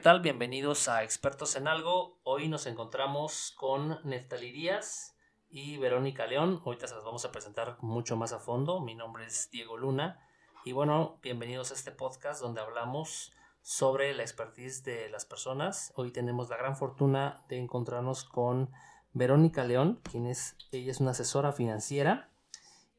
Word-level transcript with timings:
tal? 0.00 0.20
Bienvenidos 0.20 0.88
a 0.88 1.04
Expertos 1.04 1.56
en 1.56 1.68
Algo. 1.68 2.18
Hoy 2.22 2.48
nos 2.48 2.64
encontramos 2.64 3.52
con 3.58 3.98
Neftali 4.04 4.50
Díaz 4.50 5.14
y 5.50 5.76
Verónica 5.76 6.26
León. 6.26 6.62
Ahorita 6.64 6.86
se 6.86 6.94
las 6.94 7.04
vamos 7.04 7.26
a 7.26 7.32
presentar 7.32 7.76
mucho 7.82 8.16
más 8.16 8.32
a 8.32 8.38
fondo. 8.38 8.80
Mi 8.80 8.94
nombre 8.94 9.26
es 9.26 9.50
Diego 9.50 9.76
Luna. 9.76 10.18
Y 10.64 10.72
bueno, 10.72 11.18
bienvenidos 11.22 11.70
a 11.70 11.74
este 11.74 11.92
podcast 11.92 12.40
donde 12.40 12.62
hablamos 12.62 13.34
sobre 13.60 14.14
la 14.14 14.22
expertise 14.22 14.82
de 14.84 15.10
las 15.10 15.26
personas. 15.26 15.92
Hoy 15.96 16.12
tenemos 16.12 16.48
la 16.48 16.56
gran 16.56 16.78
fortuna 16.78 17.44
de 17.50 17.58
encontrarnos 17.58 18.24
con 18.24 18.70
Verónica 19.12 19.64
León, 19.64 20.00
quien 20.10 20.24
es, 20.24 20.56
ella 20.72 20.92
es 20.92 21.00
una 21.00 21.10
asesora 21.10 21.52
financiera 21.52 22.30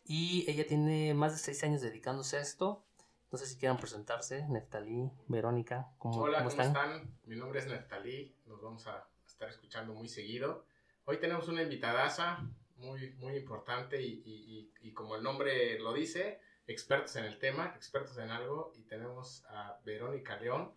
y 0.03 0.47
ella 0.47 0.67
tiene 0.67 1.15
más 1.15 1.31
de 1.31 1.39
seis 1.39 1.63
años 1.63 1.81
dedicándose 1.81 2.38
a 2.38 2.41
esto. 2.41 2.85
No 3.31 3.38
sé 3.38 3.45
si 3.45 3.58
quieran 3.58 3.77
presentarse, 3.77 4.45
Neftalí, 4.49 5.09
Verónica, 5.30 5.88
¿cómo, 5.98 6.23
Hola, 6.23 6.40
¿cómo 6.40 6.49
están? 6.49 7.17
Mi 7.23 7.38
nombre 7.38 7.59
es 7.59 7.67
Neftalí, 7.67 8.35
nos 8.45 8.62
vamos 8.62 8.85
a 8.88 9.07
estar 9.26 9.48
escuchando 9.48 9.94
muy 9.94 10.09
seguido. 10.09 10.66
Hoy 11.05 11.17
tenemos 11.17 11.48
una 11.48 11.62
invitadaza 11.62 12.45
muy, 12.76 13.12
muy 13.13 13.38
importante 13.38 14.02
y, 14.02 14.21
y, 14.26 14.73
y, 14.81 14.91
como 14.91 15.16
el 15.16 15.23
nombre 15.23 15.80
lo 15.80 15.94
dice, 15.94 16.41
expertos 16.67 17.16
en 17.16 17.23
el 17.23 17.40
tema, 17.40 17.71
expertos 17.73 18.17
en 18.17 18.31
algo, 18.31 18.73
y 18.76 18.84
tenemos 18.84 19.45
a 19.48 19.79
Verónica 19.85 20.35
León, 20.35 20.73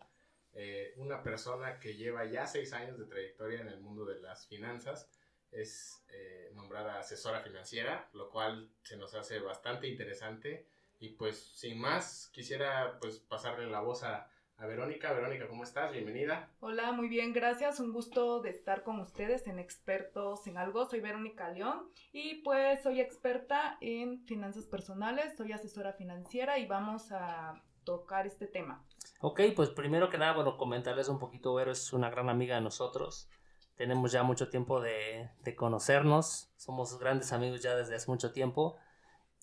eh, 0.53 0.95
una 0.99 1.25
persona 1.25 1.81
que 1.81 1.97
lleva 1.97 2.25
ya 2.25 2.47
seis 2.47 2.73
años 2.73 2.97
de 3.01 3.07
trayectoria 3.07 3.63
en 3.63 3.69
el 3.69 3.81
mundo 3.81 4.05
de 4.05 4.21
las 4.21 4.47
finanzas, 4.47 5.11
es 5.51 6.05
eh, 6.09 6.53
nombrada 6.55 7.01
asesora 7.01 7.41
financiera, 7.41 8.09
lo 8.13 8.31
cual 8.31 8.71
se 8.85 8.97
nos 8.97 9.13
hace 9.17 9.41
bastante 9.41 9.89
interesante 9.89 10.69
y 10.99 11.11
pues 11.11 11.39
sin 11.55 11.79
más, 11.81 12.31
quisiera 12.33 12.99
pues 13.01 13.19
pasarle 13.19 13.67
la 13.67 13.81
voz 13.81 14.03
a, 14.03 14.29
Verónica. 14.67 15.13
Verónica, 15.13 15.47
¿cómo 15.47 15.63
estás? 15.63 15.93
Bienvenida. 15.93 16.49
Hola, 16.61 16.93
muy 16.93 17.09
bien, 17.09 17.35
gracias. 17.35 17.81
Un 17.81 17.93
gusto 17.93 18.41
de 18.41 18.49
estar 18.49 18.83
con 18.83 18.99
ustedes 18.99 19.47
en 19.47 19.59
Expertos 19.59 20.47
en 20.47 20.57
Algo. 20.57 20.87
Soy 20.87 21.01
Verónica 21.01 21.51
León 21.51 21.91
y 22.13 22.37
pues 22.37 22.83
soy 22.83 23.01
experta 23.01 23.77
en 23.83 24.25
finanzas 24.25 24.65
personales, 24.65 25.37
soy 25.37 25.53
asesora 25.53 25.93
financiera 25.93 26.59
y 26.59 26.67
vamos 26.67 27.13
a 27.13 27.63
tocar 27.85 28.27
este 28.27 28.47
tema. 28.47 28.83
Ok, 29.21 29.41
pues 29.55 29.69
primero 29.69 30.09
que 30.09 30.17
nada, 30.17 30.33
bueno, 30.33 30.57
comentarles 30.57 31.09
un 31.09 31.19
poquito, 31.19 31.55
Vero 31.55 31.73
es 31.73 31.93
una 31.93 32.09
gran 32.09 32.31
amiga 32.31 32.55
de 32.55 32.63
nosotros. 32.63 33.29
Tenemos 33.77 34.13
ya 34.13 34.23
mucho 34.23 34.49
tiempo 34.49 34.81
de, 34.81 35.29
de 35.43 35.55
conocernos, 35.57 36.53
somos 36.57 36.99
grandes 36.99 37.33
amigos 37.33 37.61
ya 37.61 37.75
desde 37.75 37.97
hace 37.97 38.11
mucho 38.11 38.33
tiempo 38.33 38.79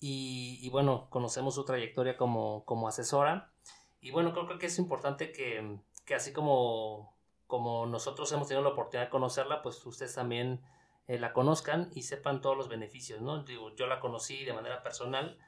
y, 0.04 0.68
bueno, 0.70 1.06
conocemos 1.10 1.54
su 1.54 1.64
trayectoria 1.64 2.16
como, 2.16 2.64
como 2.64 2.88
asesora. 2.88 3.52
Y 4.00 4.10
bueno, 4.10 4.32
creo, 4.32 4.58
que 4.58 4.66
es 4.66 4.80
importante 4.80 5.30
que, 5.30 5.78
que, 6.04 6.16
así 6.16 6.32
como, 6.32 7.16
como 7.46 7.86
nosotros 7.86 8.32
hemos 8.32 8.48
tenido 8.48 8.64
la 8.64 8.70
oportunidad 8.70 9.06
de 9.06 9.10
conocerla, 9.10 9.62
pues 9.62 9.86
ustedes 9.86 10.16
también 10.16 10.60
eh, 11.06 11.20
la 11.20 11.32
conozcan 11.32 11.88
y 11.94 12.02
sepan 12.02 12.40
todos 12.40 12.56
los 12.56 12.68
beneficios, 12.68 13.20
¿no? 13.20 13.44
Digo, 13.44 13.76
yo 13.76 13.86
la 13.86 14.00
conocí 14.00 14.44
de 14.44 14.52
manera 14.52 14.82
personal 14.82 15.38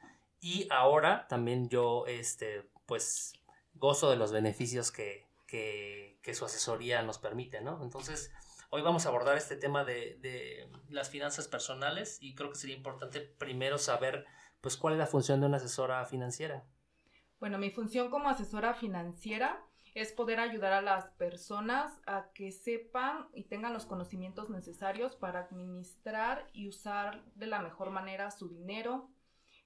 y 0.40 0.68
ahora 0.70 1.26
también 1.26 1.68
yo, 1.68 2.06
este, 2.06 2.70
pues, 2.86 3.32
gozo 3.74 4.08
de 4.08 4.16
los 4.16 4.30
beneficios 4.30 4.92
que, 4.92 5.26
que, 5.48 6.20
que 6.22 6.32
su 6.32 6.44
asesoría 6.44 7.02
nos 7.02 7.18
permite, 7.18 7.60
¿no? 7.60 7.82
Entonces, 7.82 8.30
hoy 8.70 8.82
vamos 8.82 9.04
a 9.04 9.08
abordar 9.08 9.36
este 9.36 9.56
tema 9.56 9.82
de, 9.82 10.16
de 10.20 10.70
las 10.90 11.10
finanzas 11.10 11.48
personales 11.48 12.18
y 12.20 12.36
creo 12.36 12.50
que 12.50 12.56
sería 12.56 12.76
importante 12.76 13.18
primero 13.18 13.78
saber 13.78 14.24
pues 14.64 14.78
¿cuál 14.78 14.94
es 14.94 14.98
la 14.98 15.06
función 15.06 15.40
de 15.40 15.46
una 15.46 15.58
asesora 15.58 16.02
financiera? 16.06 16.64
Bueno, 17.38 17.58
mi 17.58 17.70
función 17.70 18.08
como 18.08 18.30
asesora 18.30 18.72
financiera 18.72 19.62
es 19.92 20.10
poder 20.10 20.40
ayudar 20.40 20.72
a 20.72 20.80
las 20.80 21.10
personas 21.18 22.00
a 22.06 22.30
que 22.32 22.50
sepan 22.50 23.28
y 23.34 23.44
tengan 23.44 23.74
los 23.74 23.84
conocimientos 23.84 24.48
necesarios 24.48 25.16
para 25.16 25.40
administrar 25.40 26.48
y 26.54 26.66
usar 26.66 27.22
de 27.34 27.46
la 27.46 27.60
mejor 27.60 27.90
manera 27.90 28.30
su 28.30 28.48
dinero. 28.48 29.10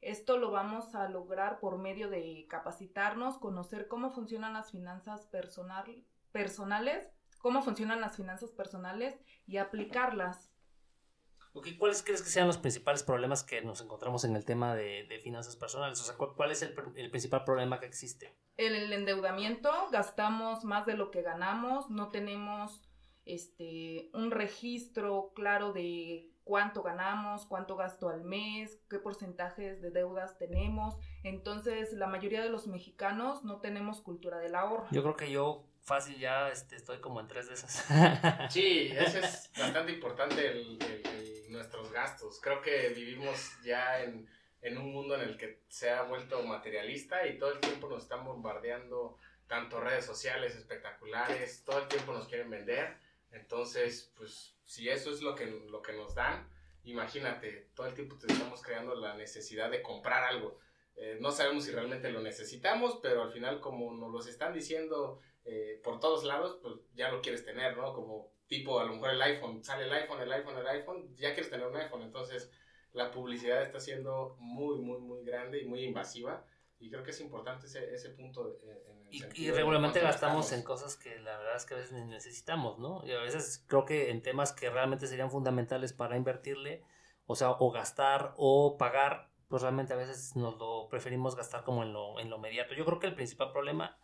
Esto 0.00 0.36
lo 0.36 0.50
vamos 0.50 0.96
a 0.96 1.08
lograr 1.08 1.60
por 1.60 1.78
medio 1.78 2.10
de 2.10 2.48
capacitarnos, 2.50 3.38
conocer 3.38 3.86
cómo 3.86 4.10
funcionan 4.10 4.52
las 4.52 4.72
finanzas 4.72 5.26
personal, 5.26 6.04
personales, 6.32 7.08
cómo 7.38 7.62
funcionan 7.62 8.00
las 8.00 8.16
finanzas 8.16 8.50
personales 8.50 9.16
y 9.46 9.58
aplicarlas. 9.58 10.47
¿Cuáles 11.78 12.02
crees 12.02 12.22
que 12.22 12.30
sean 12.30 12.46
los 12.46 12.58
principales 12.58 13.02
problemas 13.02 13.44
que 13.44 13.62
nos 13.62 13.80
encontramos 13.80 14.24
en 14.24 14.36
el 14.36 14.44
tema 14.44 14.74
de, 14.74 15.20
finanzas 15.22 15.56
personales? 15.56 16.00
O 16.00 16.04
sea, 16.04 16.14
¿cuál, 16.16 16.50
es 16.50 16.62
el, 16.62 16.74
principal 17.10 17.44
problema 17.44 17.80
que 17.80 17.86
existe? 17.86 18.34
El, 18.56 18.92
endeudamiento, 18.92 19.70
gastamos 19.90 20.64
más 20.64 20.86
de 20.86 20.94
lo 20.94 21.10
que 21.10 21.22
ganamos, 21.22 21.90
no 21.90 22.08
tenemos 22.08 22.88
este, 23.24 24.10
un 24.14 24.30
registro 24.30 25.32
claro 25.34 25.72
de 25.72 26.30
cuánto 26.44 26.82
ganamos, 26.82 27.44
cuánto 27.44 27.76
gasto 27.76 28.08
al 28.08 28.24
mes, 28.24 28.80
qué 28.88 28.98
porcentajes 28.98 29.82
de 29.82 29.90
deudas 29.90 30.38
tenemos. 30.38 30.96
Entonces, 31.22 31.92
la 31.92 32.06
mayoría 32.06 32.42
de 32.42 32.48
los 32.48 32.66
mexicanos 32.66 33.44
no 33.44 33.60
tenemos 33.60 34.00
cultura 34.00 34.38
del 34.38 34.54
ahorro. 34.54 34.86
Yo 34.90 35.02
creo 35.02 35.16
que 35.16 35.30
yo 35.30 35.66
fácil 35.82 36.18
ya 36.18 36.48
este, 36.50 36.76
estoy 36.76 37.00
como 37.00 37.20
en 37.20 37.28
tres 37.28 37.48
de 37.48 37.54
esas. 37.54 37.84
Sí, 38.50 38.90
eso 38.92 39.18
es 39.18 39.50
bastante 39.58 39.92
importante 39.92 40.46
el 40.46 40.78
nuestros 41.48 41.92
gastos. 41.92 42.40
Creo 42.40 42.60
que 42.62 42.88
vivimos 42.90 43.52
ya 43.62 44.02
en, 44.02 44.28
en, 44.62 44.78
un 44.78 44.92
mundo 44.92 45.14
en 45.14 45.22
el 45.22 45.36
que 45.36 45.60
se 45.68 45.90
ha 45.90 46.02
vuelto 46.02 46.42
materialista 46.42 47.26
y 47.26 47.38
todo 47.38 47.52
el 47.52 47.60
tiempo 47.60 47.88
nos 47.88 48.02
están 48.02 48.24
bombardeando 48.24 49.16
tanto 49.46 49.80
redes 49.80 50.04
sociales 50.04 50.54
espectaculares, 50.54 51.64
todo 51.64 51.80
el 51.80 51.88
tiempo 51.88 52.12
nos 52.12 52.28
quieren 52.28 52.50
vender. 52.50 52.96
Entonces, 53.32 54.12
pues 54.16 54.54
si 54.64 54.88
eso 54.88 55.10
es 55.10 55.22
lo 55.22 55.34
que, 55.34 55.46
lo 55.46 55.82
que 55.82 55.94
nos 55.94 56.14
dan, 56.14 56.48
imagínate, 56.84 57.68
todo 57.74 57.86
el 57.86 57.94
tiempo 57.94 58.16
te 58.16 58.32
estamos 58.32 58.62
creando 58.62 58.94
la 58.94 59.14
necesidad 59.14 59.70
de 59.70 59.82
comprar 59.82 60.24
algo. 60.24 60.58
Eh, 60.96 61.18
no 61.20 61.30
sabemos 61.30 61.64
si 61.64 61.70
realmente 61.70 62.10
lo 62.10 62.20
necesitamos, 62.20 62.98
pero 63.00 63.22
al 63.22 63.32
final 63.32 63.60
como 63.60 63.92
nos 63.94 64.10
lo 64.10 64.20
están 64.20 64.52
diciendo 64.52 65.20
eh, 65.44 65.80
por 65.82 66.00
todos 66.00 66.24
lados, 66.24 66.58
pues 66.60 66.74
ya 66.94 67.10
lo 67.10 67.22
quieres 67.22 67.44
tener, 67.44 67.76
¿no? 67.76 67.94
Como 67.94 68.30
tipo 68.48 68.80
a 68.80 68.84
lo 68.84 68.94
mejor 68.94 69.10
el 69.10 69.22
iPhone, 69.22 69.62
sale 69.62 69.84
el 69.84 69.92
iPhone, 69.92 70.20
el 70.20 70.32
iPhone, 70.32 70.58
el 70.58 70.66
iPhone, 70.66 71.14
ya 71.14 71.34
quieres 71.34 71.50
tener 71.50 71.66
un 71.66 71.76
iPhone, 71.76 72.02
entonces 72.02 72.50
la 72.92 73.10
publicidad 73.10 73.62
está 73.62 73.78
siendo 73.78 74.36
muy, 74.40 74.78
muy, 74.78 74.98
muy 74.98 75.24
grande 75.24 75.60
y 75.60 75.66
muy 75.66 75.84
invasiva 75.84 76.44
y 76.80 76.90
creo 76.90 77.02
que 77.02 77.10
es 77.10 77.20
importante 77.20 77.66
ese, 77.66 77.92
ese 77.92 78.10
punto. 78.10 78.56
En 78.62 78.70
el 78.70 78.78
y, 79.10 79.24
y 79.34 79.50
regularmente 79.50 80.00
gastamos 80.00 80.52
en 80.52 80.62
cosas 80.62 80.96
que 80.96 81.18
la 81.18 81.36
verdad 81.38 81.56
es 81.56 81.64
que 81.64 81.74
a 81.74 81.76
veces 81.78 81.92
necesitamos, 82.06 82.78
¿no? 82.78 83.04
Y 83.04 83.12
a 83.12 83.20
veces 83.20 83.64
creo 83.66 83.84
que 83.84 84.10
en 84.10 84.22
temas 84.22 84.52
que 84.52 84.70
realmente 84.70 85.06
serían 85.06 85.30
fundamentales 85.30 85.92
para 85.92 86.16
invertirle, 86.16 86.84
o 87.26 87.34
sea, 87.34 87.50
o 87.50 87.70
gastar 87.70 88.34
o 88.36 88.76
pagar, 88.78 89.28
pues 89.48 89.62
realmente 89.62 89.92
a 89.92 89.96
veces 89.96 90.36
nos 90.36 90.56
lo 90.58 90.88
preferimos 90.88 91.36
gastar 91.36 91.64
como 91.64 91.82
en 91.82 91.92
lo, 91.92 92.20
en 92.20 92.30
lo 92.30 92.36
inmediato. 92.36 92.74
Yo 92.74 92.84
creo 92.84 92.98
que 92.98 93.06
el 93.08 93.14
principal 93.14 93.50
problema 93.50 93.98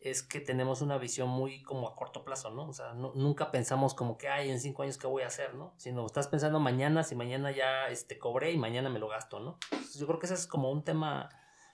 es 0.00 0.22
que 0.22 0.40
tenemos 0.40 0.80
una 0.80 0.96
visión 0.98 1.28
muy 1.28 1.62
como 1.62 1.88
a 1.88 1.96
corto 1.96 2.24
plazo, 2.24 2.50
¿no? 2.50 2.68
O 2.68 2.72
sea, 2.72 2.94
nunca 2.94 3.50
pensamos 3.50 3.94
como 3.94 4.16
que, 4.16 4.28
ay, 4.28 4.50
en 4.50 4.60
cinco 4.60 4.82
años, 4.82 4.96
¿qué 4.96 5.06
voy 5.06 5.22
a 5.22 5.26
hacer, 5.26 5.54
no? 5.54 5.74
Sino 5.76 6.06
estás 6.06 6.28
pensando 6.28 6.60
mañana, 6.60 7.02
si 7.02 7.16
mañana 7.16 7.50
ya 7.50 7.88
este, 7.88 8.18
cobré 8.18 8.52
y 8.52 8.58
mañana 8.58 8.90
me 8.90 8.98
lo 8.98 9.08
gasto, 9.08 9.40
¿no? 9.40 9.58
yo 9.98 10.06
creo 10.06 10.18
que 10.18 10.26
ese 10.26 10.34
es 10.34 10.46
como 10.46 10.70
un 10.70 10.84
tema 10.84 11.28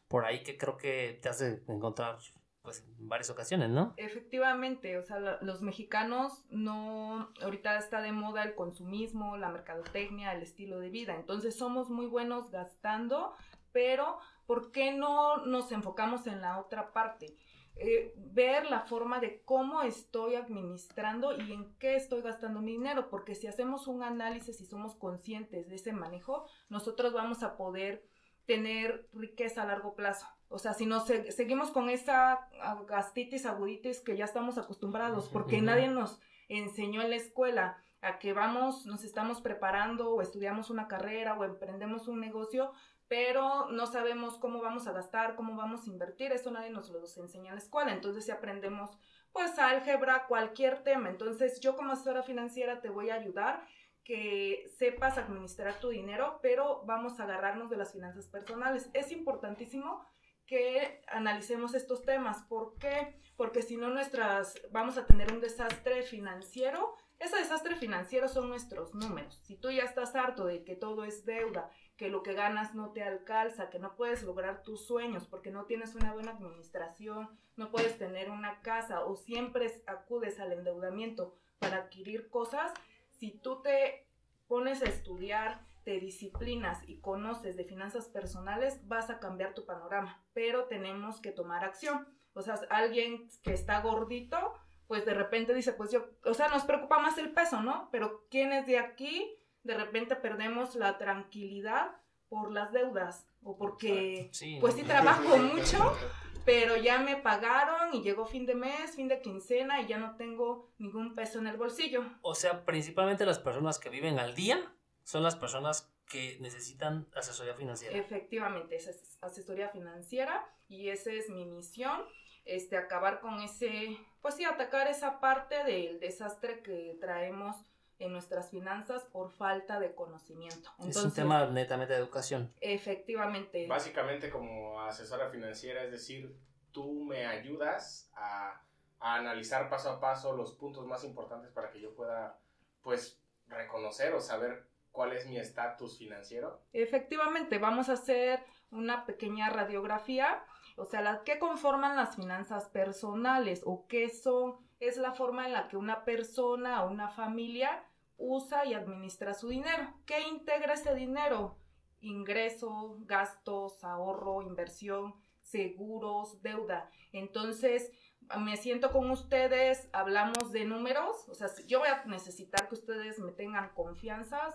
por 0.08 0.24
ahí 0.24 0.42
que 0.42 0.56
creo 0.56 0.76
que 0.76 1.18
te 1.20 1.28
hace 1.28 1.62
encontrar 1.68 2.18
pues 2.62 2.82
en 2.98 3.08
varias 3.08 3.28
ocasiones, 3.28 3.68
¿no? 3.68 3.92
Efectivamente, 3.98 4.96
o 4.96 5.02
sea, 5.02 5.38
los 5.42 5.60
mexicanos 5.60 6.46
no, 6.48 7.30
ahorita 7.42 7.76
está 7.76 8.00
de 8.00 8.12
moda 8.12 8.42
el 8.42 8.54
consumismo, 8.54 9.36
la 9.36 9.50
mercadotecnia, 9.50 10.32
el 10.32 10.42
estilo 10.42 10.78
de 10.78 10.88
vida, 10.88 11.14
entonces 11.14 11.54
somos 11.54 11.90
muy 11.90 12.06
buenos 12.06 12.50
gastando, 12.50 13.34
pero 13.72 14.18
¿por 14.46 14.72
qué 14.72 14.92
no 14.92 15.44
nos 15.44 15.72
enfocamos 15.72 16.26
en 16.26 16.40
la 16.40 16.58
otra 16.58 16.92
parte? 16.94 17.36
Eh, 17.76 18.14
ver 18.16 18.70
la 18.70 18.80
forma 18.80 19.18
de 19.18 19.42
cómo 19.44 19.82
estoy 19.82 20.36
administrando 20.36 21.36
y 21.36 21.52
en 21.52 21.74
qué 21.78 21.96
estoy 21.96 22.22
gastando 22.22 22.60
mi 22.60 22.72
dinero, 22.72 23.10
porque 23.10 23.34
si 23.34 23.48
hacemos 23.48 23.88
un 23.88 24.04
análisis 24.04 24.60
y 24.60 24.66
somos 24.66 24.94
conscientes 24.94 25.68
de 25.68 25.74
ese 25.74 25.92
manejo, 25.92 26.46
nosotros 26.68 27.12
vamos 27.12 27.42
a 27.42 27.56
poder 27.56 28.06
tener 28.46 29.08
riqueza 29.12 29.62
a 29.62 29.66
largo 29.66 29.94
plazo. 29.94 30.26
O 30.48 30.58
sea, 30.58 30.72
si 30.72 30.86
nos 30.86 31.06
seguimos 31.06 31.72
con 31.72 31.90
esa 31.90 32.48
gastitis, 32.86 33.44
aguditis 33.44 34.00
que 34.00 34.16
ya 34.16 34.24
estamos 34.24 34.56
acostumbrados, 34.56 35.28
porque 35.28 35.60
nadie 35.60 35.88
nos 35.88 36.20
enseñó 36.48 37.02
en 37.02 37.10
la 37.10 37.16
escuela 37.16 37.82
a 38.02 38.18
que 38.18 38.32
vamos, 38.32 38.86
nos 38.86 39.02
estamos 39.02 39.40
preparando 39.40 40.14
o 40.14 40.22
estudiamos 40.22 40.70
una 40.70 40.86
carrera 40.86 41.34
o 41.34 41.44
emprendemos 41.44 42.06
un 42.06 42.20
negocio, 42.20 42.70
pero 43.14 43.70
no 43.70 43.86
sabemos 43.86 44.38
cómo 44.38 44.60
vamos 44.60 44.88
a 44.88 44.92
gastar, 44.92 45.36
cómo 45.36 45.54
vamos 45.54 45.86
a 45.86 45.90
invertir, 45.90 46.32
eso 46.32 46.50
nadie 46.50 46.70
nos 46.70 46.90
lo 46.90 46.98
enseña 46.98 47.50
en 47.50 47.54
la 47.54 47.62
escuela, 47.62 47.92
entonces 47.92 48.24
si 48.24 48.32
aprendemos 48.32 48.90
pues 49.30 49.56
álgebra, 49.56 50.26
cualquier 50.26 50.82
tema, 50.82 51.10
entonces 51.10 51.60
yo 51.60 51.76
como 51.76 51.92
asesora 51.92 52.24
financiera 52.24 52.80
te 52.80 52.88
voy 52.88 53.10
a 53.10 53.14
ayudar 53.14 53.64
que 54.02 54.68
sepas 54.80 55.16
administrar 55.16 55.74
tu 55.74 55.90
dinero, 55.90 56.40
pero 56.42 56.82
vamos 56.86 57.20
a 57.20 57.22
agarrarnos 57.22 57.70
de 57.70 57.76
las 57.76 57.92
finanzas 57.92 58.26
personales. 58.26 58.90
Es 58.94 59.12
importantísimo 59.12 60.04
que 60.44 61.00
analicemos 61.06 61.74
estos 61.74 62.02
temas. 62.02 62.42
¿Por 62.42 62.76
qué? 62.78 63.18
Porque 63.36 63.62
si 63.62 63.76
no 63.76 63.88
nuestras, 63.90 64.60
vamos 64.72 64.98
a 64.98 65.06
tener 65.06 65.32
un 65.32 65.40
desastre 65.40 66.02
financiero. 66.02 66.96
Ese 67.18 67.36
desastre 67.36 67.76
financiero 67.76 68.28
son 68.28 68.48
nuestros 68.48 68.94
números. 68.94 69.36
Si 69.46 69.56
tú 69.56 69.70
ya 69.70 69.84
estás 69.84 70.14
harto 70.14 70.44
de 70.44 70.64
que 70.64 70.76
todo 70.76 71.04
es 71.04 71.24
deuda, 71.24 71.70
que 72.04 72.10
lo 72.10 72.22
que 72.22 72.34
ganas 72.34 72.74
no 72.74 72.90
te 72.90 73.02
alcanza, 73.02 73.70
que 73.70 73.78
no 73.78 73.96
puedes 73.96 74.24
lograr 74.24 74.62
tus 74.62 74.86
sueños 74.86 75.26
porque 75.26 75.50
no 75.50 75.64
tienes 75.64 75.94
una 75.94 76.12
buena 76.12 76.32
administración, 76.32 77.30
no 77.56 77.70
puedes 77.70 77.96
tener 77.96 78.28
una 78.28 78.60
casa 78.60 79.06
o 79.06 79.16
siempre 79.16 79.82
acudes 79.86 80.38
al 80.38 80.52
endeudamiento 80.52 81.34
para 81.60 81.78
adquirir 81.78 82.28
cosas, 82.28 82.74
si 83.08 83.30
tú 83.30 83.62
te 83.62 84.06
pones 84.48 84.82
a 84.82 84.84
estudiar, 84.84 85.62
te 85.82 85.98
disciplinas 85.98 86.86
y 86.86 86.98
conoces 86.98 87.56
de 87.56 87.64
finanzas 87.64 88.06
personales, 88.08 88.86
vas 88.86 89.08
a 89.08 89.18
cambiar 89.18 89.54
tu 89.54 89.64
panorama, 89.64 90.22
pero 90.34 90.64
tenemos 90.64 91.22
que 91.22 91.32
tomar 91.32 91.64
acción. 91.64 92.06
O 92.34 92.42
sea, 92.42 92.60
alguien 92.68 93.30
que 93.42 93.54
está 93.54 93.80
gordito, 93.80 94.52
pues 94.88 95.06
de 95.06 95.14
repente 95.14 95.54
dice, 95.54 95.72
pues 95.72 95.90
yo, 95.90 96.04
o 96.26 96.34
sea, 96.34 96.48
nos 96.48 96.64
preocupa 96.64 96.98
más 96.98 97.16
el 97.16 97.32
peso, 97.32 97.62
¿no? 97.62 97.88
Pero 97.90 98.26
¿quiénes 98.28 98.66
de 98.66 98.78
aquí 98.78 99.38
de 99.64 99.74
repente 99.74 100.14
perdemos 100.16 100.76
la 100.76 100.98
tranquilidad 100.98 101.96
por 102.28 102.52
las 102.52 102.72
deudas? 102.72 103.26
O 103.42 103.56
porque, 103.56 104.30
pues 104.60 104.74
sí 104.74 104.82
trabajo 104.84 105.36
mucho, 105.38 105.96
pero 106.44 106.76
ya 106.76 106.98
me 106.98 107.16
pagaron 107.16 107.94
y 107.94 108.02
llegó 108.02 108.26
fin 108.26 108.46
de 108.46 108.54
mes, 108.54 108.94
fin 108.94 109.08
de 109.08 109.20
quincena 109.20 109.80
y 109.80 109.86
ya 109.86 109.98
no 109.98 110.16
tengo 110.16 110.70
ningún 110.78 111.14
peso 111.14 111.38
en 111.38 111.46
el 111.46 111.56
bolsillo. 111.56 112.04
O 112.22 112.34
sea, 112.34 112.64
principalmente 112.64 113.26
las 113.26 113.38
personas 113.38 113.78
que 113.78 113.90
viven 113.90 114.18
al 114.18 114.34
día 114.34 114.72
son 115.02 115.22
las 115.22 115.36
personas 115.36 115.90
que 116.06 116.38
necesitan 116.40 117.08
asesoría 117.14 117.54
financiera. 117.54 117.96
Efectivamente, 117.96 118.76
esa 118.76 118.90
es 118.90 119.18
asesoría 119.22 119.68
financiera 119.70 120.46
y 120.68 120.88
esa 120.88 121.12
es 121.12 121.30
mi 121.30 121.46
misión, 121.46 122.02
este, 122.44 122.76
acabar 122.76 123.20
con 123.20 123.40
ese, 123.40 123.98
pues 124.20 124.34
sí, 124.34 124.44
atacar 124.44 124.86
esa 124.86 125.20
parte 125.20 125.64
del 125.64 125.98
desastre 126.00 126.62
que 126.62 126.96
traemos 127.00 127.56
en 128.04 128.12
nuestras 128.12 128.50
finanzas 128.50 129.02
por 129.04 129.30
falta 129.30 129.80
de 129.80 129.94
conocimiento. 129.94 130.70
es 130.86 130.96
un 130.96 131.12
tema 131.12 131.46
netamente 131.46 131.94
de 131.94 132.00
educación. 132.00 132.52
Efectivamente. 132.60 133.66
Básicamente 133.66 134.30
como 134.30 134.80
asesora 134.82 135.30
financiera, 135.30 135.82
es 135.82 135.90
decir, 135.90 136.36
tú 136.70 137.04
me 137.04 137.24
ayudas 137.24 138.10
a, 138.14 138.60
a 139.00 139.14
analizar 139.14 139.70
paso 139.70 139.90
a 139.90 140.00
paso 140.00 140.36
los 140.36 140.52
puntos 140.52 140.86
más 140.86 141.04
importantes 141.04 141.50
para 141.50 141.70
que 141.70 141.80
yo 141.80 141.94
pueda, 141.94 142.38
pues, 142.82 143.18
reconocer 143.48 144.12
o 144.14 144.20
saber 144.20 144.66
cuál 144.92 145.12
es 145.12 145.26
mi 145.26 145.38
estatus 145.38 145.98
financiero. 145.98 146.60
Efectivamente, 146.72 147.58
vamos 147.58 147.88
a 147.88 147.94
hacer 147.94 148.40
una 148.70 149.06
pequeña 149.06 149.48
radiografía, 149.50 150.44
o 150.76 150.84
sea, 150.84 151.00
las 151.00 151.20
que 151.20 151.38
conforman 151.38 151.96
las 151.96 152.16
finanzas 152.16 152.68
personales 152.68 153.62
o 153.64 153.86
qué 153.86 154.08
son 154.08 154.58
es 154.80 154.96
la 154.96 155.12
forma 155.12 155.46
en 155.46 155.52
la 155.52 155.68
que 155.68 155.76
una 155.76 156.04
persona 156.04 156.84
o 156.84 156.90
una 156.90 157.08
familia 157.08 157.84
usa 158.16 158.64
y 158.64 158.74
administra 158.74 159.34
su 159.34 159.48
dinero. 159.48 159.94
¿Qué 160.06 160.20
integra 160.28 160.74
ese 160.74 160.94
dinero? 160.94 161.58
Ingreso, 162.00 162.98
gastos, 163.00 163.82
ahorro, 163.82 164.42
inversión, 164.42 165.14
seguros, 165.40 166.42
deuda. 166.42 166.90
Entonces, 167.12 167.90
me 168.38 168.56
siento 168.56 168.90
con 168.90 169.10
ustedes, 169.10 169.88
hablamos 169.92 170.52
de 170.52 170.64
números, 170.64 171.28
o 171.28 171.34
sea, 171.34 171.48
yo 171.66 171.80
voy 171.80 171.88
a 171.88 172.04
necesitar 172.06 172.68
que 172.68 172.74
ustedes 172.74 173.18
me 173.18 173.32
tengan 173.32 173.70
confianza, 173.74 174.52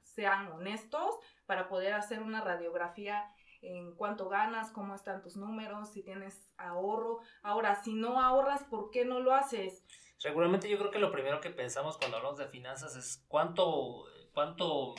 sean 0.00 0.50
honestos 0.52 1.18
para 1.46 1.68
poder 1.68 1.92
hacer 1.94 2.22
una 2.22 2.40
radiografía 2.40 3.24
en 3.60 3.94
cuánto 3.94 4.28
ganas, 4.28 4.72
cómo 4.72 4.94
están 4.94 5.22
tus 5.22 5.36
números, 5.36 5.90
si 5.90 6.02
tienes 6.02 6.50
ahorro. 6.56 7.20
Ahora, 7.42 7.76
si 7.82 7.94
no 7.94 8.20
ahorras, 8.20 8.64
¿por 8.64 8.90
qué 8.90 9.04
no 9.04 9.20
lo 9.20 9.34
haces? 9.34 9.84
Seguramente 10.22 10.70
yo 10.70 10.78
creo 10.78 10.92
que 10.92 11.00
lo 11.00 11.10
primero 11.10 11.40
que 11.40 11.50
pensamos 11.50 11.96
cuando 11.96 12.16
hablamos 12.16 12.38
de 12.38 12.46
finanzas 12.46 12.94
es 12.94 13.24
cuánto, 13.26 14.04
cuánto 14.32 14.94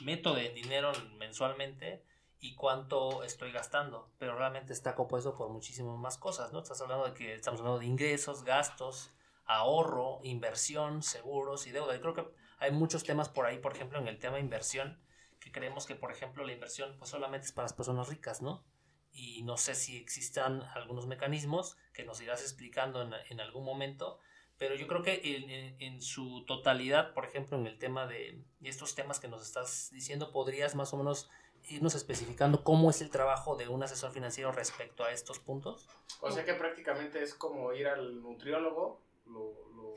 meto 0.00 0.34
de 0.34 0.48
dinero 0.48 0.90
mensualmente 1.16 2.02
y 2.40 2.56
cuánto 2.56 3.22
estoy 3.22 3.52
gastando, 3.52 4.10
pero 4.18 4.36
realmente 4.36 4.72
está 4.72 4.96
compuesto 4.96 5.36
por 5.36 5.48
muchísimas 5.50 5.96
más 5.96 6.18
cosas, 6.18 6.52
¿no? 6.52 6.58
Estás 6.58 6.80
hablando 6.80 7.04
de 7.04 7.14
que 7.14 7.34
estamos 7.34 7.60
hablando 7.60 7.78
de 7.78 7.86
ingresos, 7.86 8.42
gastos, 8.42 9.12
ahorro, 9.44 10.18
inversión, 10.24 11.04
seguros 11.04 11.68
y 11.68 11.70
deuda. 11.70 11.94
Yo 11.94 12.00
creo 12.00 12.14
que 12.14 12.26
hay 12.58 12.72
muchos 12.72 13.04
temas 13.04 13.28
por 13.28 13.46
ahí, 13.46 13.58
por 13.58 13.74
ejemplo, 13.74 14.00
en 14.00 14.08
el 14.08 14.18
tema 14.18 14.40
inversión, 14.40 15.00
que 15.38 15.52
creemos 15.52 15.86
que, 15.86 15.94
por 15.94 16.10
ejemplo, 16.10 16.44
la 16.44 16.52
inversión 16.52 16.96
pues 16.98 17.12
solamente 17.12 17.46
es 17.46 17.52
para 17.52 17.66
las 17.66 17.74
personas 17.74 18.08
ricas, 18.08 18.42
¿no? 18.42 18.64
Y 19.12 19.44
no 19.44 19.56
sé 19.56 19.76
si 19.76 19.96
existan 19.96 20.64
algunos 20.74 21.06
mecanismos 21.06 21.76
que 21.92 22.04
nos 22.04 22.20
irás 22.20 22.42
explicando 22.42 23.02
en, 23.02 23.40
algún 23.40 23.64
momento, 23.64 24.18
pero 24.58 24.74
yo 24.74 24.86
creo 24.86 25.02
que 25.02 25.76
en, 25.80 26.00
su 26.00 26.44
totalidad, 26.46 27.12
por 27.12 27.24
ejemplo, 27.24 27.58
en 27.58 27.66
el 27.66 27.78
tema 27.78 28.06
de 28.06 28.38
estos 28.62 28.94
temas 28.94 29.20
que 29.20 29.28
nos 29.28 29.42
estás 29.42 29.90
diciendo, 29.92 30.32
podrías 30.32 30.74
más 30.74 30.92
o 30.94 30.96
menos 30.96 31.30
irnos 31.68 31.94
especificando 31.94 32.62
cómo 32.62 32.90
es 32.90 33.00
el 33.00 33.10
trabajo 33.10 33.56
de 33.56 33.68
un 33.68 33.82
asesor 33.82 34.12
financiero 34.12 34.52
respecto 34.52 35.04
a 35.04 35.12
estos 35.12 35.38
puntos. 35.38 35.88
O 36.20 36.30
sea 36.30 36.44
que 36.44 36.54
prácticamente 36.54 37.22
es 37.22 37.34
como 37.34 37.72
ir 37.72 37.88
al 37.88 38.22
nutriólogo, 38.22 39.00
lo, 39.26 39.54
lo, 39.74 39.94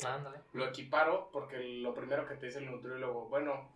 lo 0.53 0.67
equiparo, 0.67 1.29
porque 1.31 1.57
lo 1.57 1.93
primero 1.93 2.25
que 2.25 2.35
te 2.35 2.47
dice 2.47 2.59
el 2.59 2.71
nutriólogo, 2.71 3.27
bueno, 3.27 3.69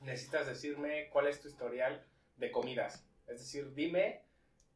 necesitas 0.00 0.46
decirme 0.46 1.10
cuál 1.10 1.26
es 1.26 1.40
tu 1.40 1.48
historial 1.48 2.04
de 2.36 2.50
comidas. 2.50 3.04
Es 3.26 3.40
decir, 3.40 3.72
dime 3.74 4.22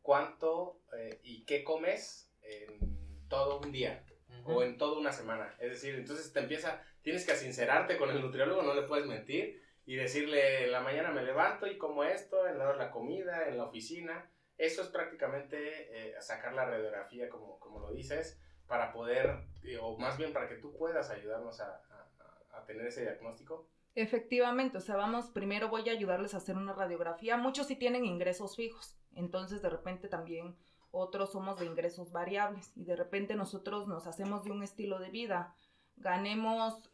cuánto 0.02 0.78
eh, 0.96 1.20
y 1.24 1.44
qué 1.44 1.64
comes 1.64 2.30
en 2.42 3.26
todo 3.28 3.58
un 3.58 3.72
día 3.72 4.04
o 4.46 4.62
en 4.62 4.76
toda 4.76 4.98
una 4.98 5.12
semana. 5.12 5.54
Es 5.58 5.70
decir, 5.70 5.94
entonces 5.94 6.32
te 6.32 6.40
empieza, 6.40 6.82
tienes 7.02 7.26
que 7.26 7.34
sincerarte 7.34 7.96
con 7.96 8.10
el 8.10 8.20
nutriólogo, 8.20 8.62
no 8.62 8.74
le 8.74 8.82
puedes 8.82 9.06
mentir 9.06 9.62
y 9.84 9.96
decirle, 9.96 10.64
en 10.64 10.72
la 10.72 10.80
mañana 10.80 11.10
me 11.10 11.22
levanto 11.22 11.66
y 11.66 11.78
como 11.78 12.04
esto, 12.04 12.46
en 12.46 12.58
la 12.58 12.64
hora 12.64 12.78
de 12.78 12.84
la 12.84 12.90
comida, 12.90 13.48
en 13.48 13.56
la 13.56 13.64
oficina. 13.64 14.30
Eso 14.58 14.82
es 14.82 14.88
prácticamente 14.88 15.56
eh, 15.56 16.14
sacar 16.20 16.54
la 16.54 16.64
radiografía, 16.64 17.28
como, 17.28 17.60
como 17.60 17.80
lo 17.80 17.92
dices, 17.92 18.40
para 18.66 18.92
poder, 18.92 19.44
eh, 19.62 19.78
o 19.80 19.96
más 19.98 20.16
bien 20.18 20.32
para 20.32 20.48
que 20.48 20.56
tú 20.56 20.76
puedas 20.76 21.10
ayudarnos 21.10 21.60
a, 21.60 21.82
a 22.52 22.64
tener 22.64 22.86
ese 22.86 23.02
diagnóstico 23.02 23.68
Efectivamente, 23.96 24.76
o 24.76 24.80
sea, 24.82 24.96
vamos, 24.96 25.30
primero 25.30 25.70
voy 25.70 25.88
a 25.88 25.92
ayudarles 25.92 26.34
a 26.34 26.36
hacer 26.36 26.54
una 26.54 26.74
radiografía. 26.74 27.38
Muchos 27.38 27.66
sí 27.66 27.76
tienen 27.76 28.04
ingresos 28.04 28.54
fijos, 28.54 28.94
entonces 29.14 29.62
de 29.62 29.70
repente 29.70 30.06
también 30.06 30.54
otros 30.96 31.32
somos 31.32 31.58
de 31.58 31.66
ingresos 31.66 32.12
variables 32.12 32.72
y 32.74 32.84
de 32.84 32.96
repente 32.96 33.34
nosotros 33.34 33.86
nos 33.86 34.06
hacemos 34.06 34.44
de 34.44 34.50
un 34.50 34.62
estilo 34.62 34.98
de 34.98 35.10
vida. 35.10 35.54
Ganemos, 35.96 36.90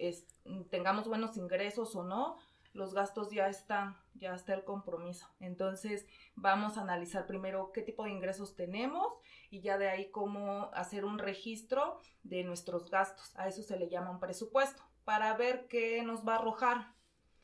tengamos 0.70 1.08
buenos 1.08 1.36
ingresos 1.36 1.94
o 1.96 2.04
no, 2.04 2.38
los 2.72 2.94
gastos 2.94 3.30
ya 3.30 3.48
están, 3.48 3.96
ya 4.14 4.34
está 4.34 4.54
el 4.54 4.64
compromiso. 4.64 5.26
Entonces 5.40 6.06
vamos 6.34 6.78
a 6.78 6.82
analizar 6.82 7.26
primero 7.26 7.70
qué 7.72 7.82
tipo 7.82 8.04
de 8.04 8.10
ingresos 8.10 8.56
tenemos 8.56 9.12
y 9.50 9.60
ya 9.60 9.78
de 9.78 9.88
ahí 9.88 10.10
cómo 10.10 10.70
hacer 10.74 11.04
un 11.04 11.18
registro 11.18 12.00
de 12.22 12.44
nuestros 12.44 12.90
gastos. 12.90 13.36
A 13.36 13.48
eso 13.48 13.62
se 13.62 13.78
le 13.78 13.88
llama 13.88 14.10
un 14.10 14.20
presupuesto 14.20 14.82
para 15.04 15.36
ver 15.36 15.66
qué 15.68 16.02
nos 16.02 16.26
va 16.26 16.34
a 16.34 16.38
arrojar 16.38 16.94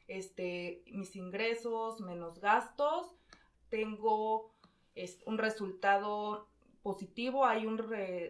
este, 0.06 0.82
mis 0.86 1.14
ingresos 1.16 2.00
menos 2.00 2.40
gastos. 2.40 3.14
Tengo 3.68 4.54
es, 4.94 5.22
un 5.26 5.38
resultado 5.38 6.48
positivo, 6.82 7.44
hay 7.44 7.66
un, 7.66 7.80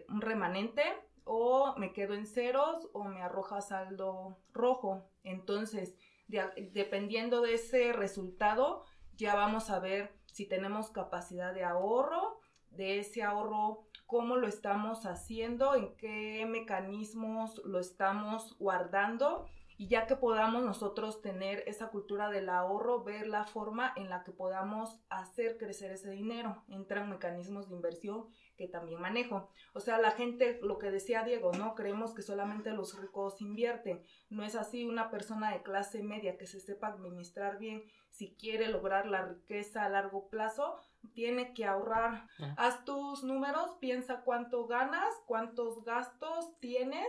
un 0.09 0.21
remanente 0.21 0.83
o 1.23 1.75
me 1.77 1.93
quedo 1.93 2.15
en 2.15 2.25
ceros 2.25 2.89
o 2.93 3.03
me 3.03 3.21
arroja 3.21 3.61
saldo 3.61 4.37
rojo. 4.51 5.05
Entonces, 5.23 5.95
dependiendo 6.27 7.41
de 7.41 7.55
ese 7.55 7.93
resultado, 7.93 8.85
ya 9.15 9.35
vamos 9.35 9.69
a 9.69 9.79
ver 9.79 10.13
si 10.25 10.45
tenemos 10.45 10.89
capacidad 10.89 11.53
de 11.53 11.63
ahorro, 11.63 12.39
de 12.71 12.99
ese 12.99 13.23
ahorro 13.23 13.85
cómo 14.05 14.37
lo 14.37 14.47
estamos 14.47 15.05
haciendo, 15.05 15.75
en 15.75 15.95
qué 15.95 16.45
mecanismos 16.47 17.61
lo 17.63 17.79
estamos 17.79 18.57
guardando 18.57 19.45
y 19.79 19.87
ya 19.87 20.07
que 20.07 20.17
podamos 20.17 20.63
nosotros 20.63 21.21
tener 21.21 21.63
esa 21.65 21.87
cultura 21.87 22.29
del 22.29 22.49
ahorro, 22.49 23.05
ver 23.05 23.27
la 23.27 23.45
forma 23.45 23.93
en 23.95 24.09
la 24.09 24.25
que 24.25 24.33
podamos 24.33 24.99
hacer 25.09 25.57
crecer 25.57 25.93
ese 25.93 26.11
dinero. 26.11 26.65
Entran 26.67 27.09
mecanismos 27.09 27.69
de 27.69 27.75
inversión 27.75 28.27
que 28.57 28.67
también 28.67 28.99
manejo. 28.99 29.49
O 29.73 29.79
sea, 29.79 29.97
la 29.97 30.11
gente, 30.11 30.59
lo 30.61 30.79
que 30.79 30.91
decía 30.91 31.23
Diego, 31.23 31.53
¿no? 31.53 31.75
Creemos 31.75 32.13
que 32.13 32.23
solamente 32.23 32.73
los 32.73 32.99
ricos 32.99 33.39
invierten. 33.39 34.03
No 34.29 34.43
es 34.43 34.57
así 34.57 34.83
una 34.83 35.09
persona 35.09 35.53
de 35.53 35.63
clase 35.63 36.03
media 36.03 36.37
que 36.37 36.45
se 36.45 36.59
sepa 36.59 36.87
administrar 36.87 37.57
bien, 37.57 37.85
si 38.09 38.35
quiere 38.35 38.67
lograr 38.67 39.05
la 39.05 39.27
riqueza 39.27 39.85
a 39.85 39.89
largo 39.89 40.27
plazo, 40.27 40.75
tiene 41.13 41.53
que 41.53 41.63
ahorrar. 41.63 42.27
Haz 42.57 42.83
tus 42.83 43.23
números, 43.23 43.77
piensa 43.79 44.23
cuánto 44.25 44.67
ganas, 44.67 45.15
cuántos 45.25 45.85
gastos 45.85 46.59
tienes 46.59 47.07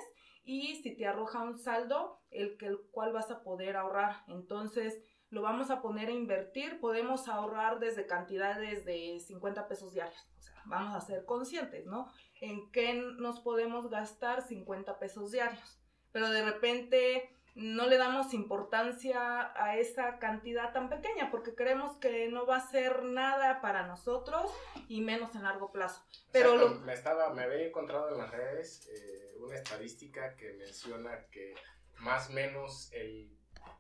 y 0.51 0.75
si 0.83 0.97
te 0.97 1.07
arroja 1.07 1.45
un 1.45 1.57
saldo, 1.57 2.19
el, 2.33 2.59
el 2.61 2.81
cual 2.91 3.13
vas 3.13 3.31
a 3.31 3.45
poder 3.45 3.77
ahorrar. 3.77 4.25
Entonces, 4.27 5.01
lo 5.29 5.43
vamos 5.43 5.71
a 5.71 5.81
poner 5.81 6.09
a 6.09 6.13
invertir, 6.13 6.81
podemos 6.81 7.29
ahorrar 7.29 7.79
desde 7.79 8.09
cantidades 8.09 8.85
de 8.85 9.21
50 9.21 9.69
pesos 9.69 9.95
diarios. 9.95 10.21
Vamos 10.65 10.97
a 10.97 11.07
ser 11.07 11.25
conscientes, 11.25 11.87
¿no? 11.87 12.13
En 12.41 12.69
qué 12.73 12.95
nos 12.95 13.39
podemos 13.39 13.91
gastar 13.91 14.43
50 14.43 14.99
pesos 14.99 15.31
diarios. 15.31 15.81
Pero 16.11 16.31
de 16.31 16.45
repente 16.45 17.31
no 17.55 17.87
le 17.87 17.99
damos 17.99 18.33
importancia 18.33 19.53
a 19.63 19.77
esa 19.77 20.19
cantidad 20.19 20.73
tan 20.73 20.89
pequeña 20.89 21.31
porque 21.31 21.55
creemos 21.55 21.97
que 21.97 22.29
no 22.29 22.47
va 22.47 22.57
a 22.57 22.71
ser 22.71 23.03
nada 23.05 23.61
para 23.61 23.87
nosotros 23.87 24.51
y 24.89 25.01
menos 25.01 25.35
en 25.35 25.43
largo 25.43 25.73
plazo. 25.73 26.03
Pero 26.33 26.81
me, 26.81 26.93
estaba, 26.93 27.33
me 27.35 27.43
había 27.43 27.67
encontrado 27.67 28.11
en 28.11 28.19
las 28.19 28.31
redes 28.31 28.89
eh, 28.89 29.37
una 29.41 29.57
estadística 29.57 30.37
que 30.37 30.53
menciona 30.55 31.27
que 31.31 31.55
más 31.99 32.31
o 32.31 32.33
menos 32.33 32.91
el 32.93 33.37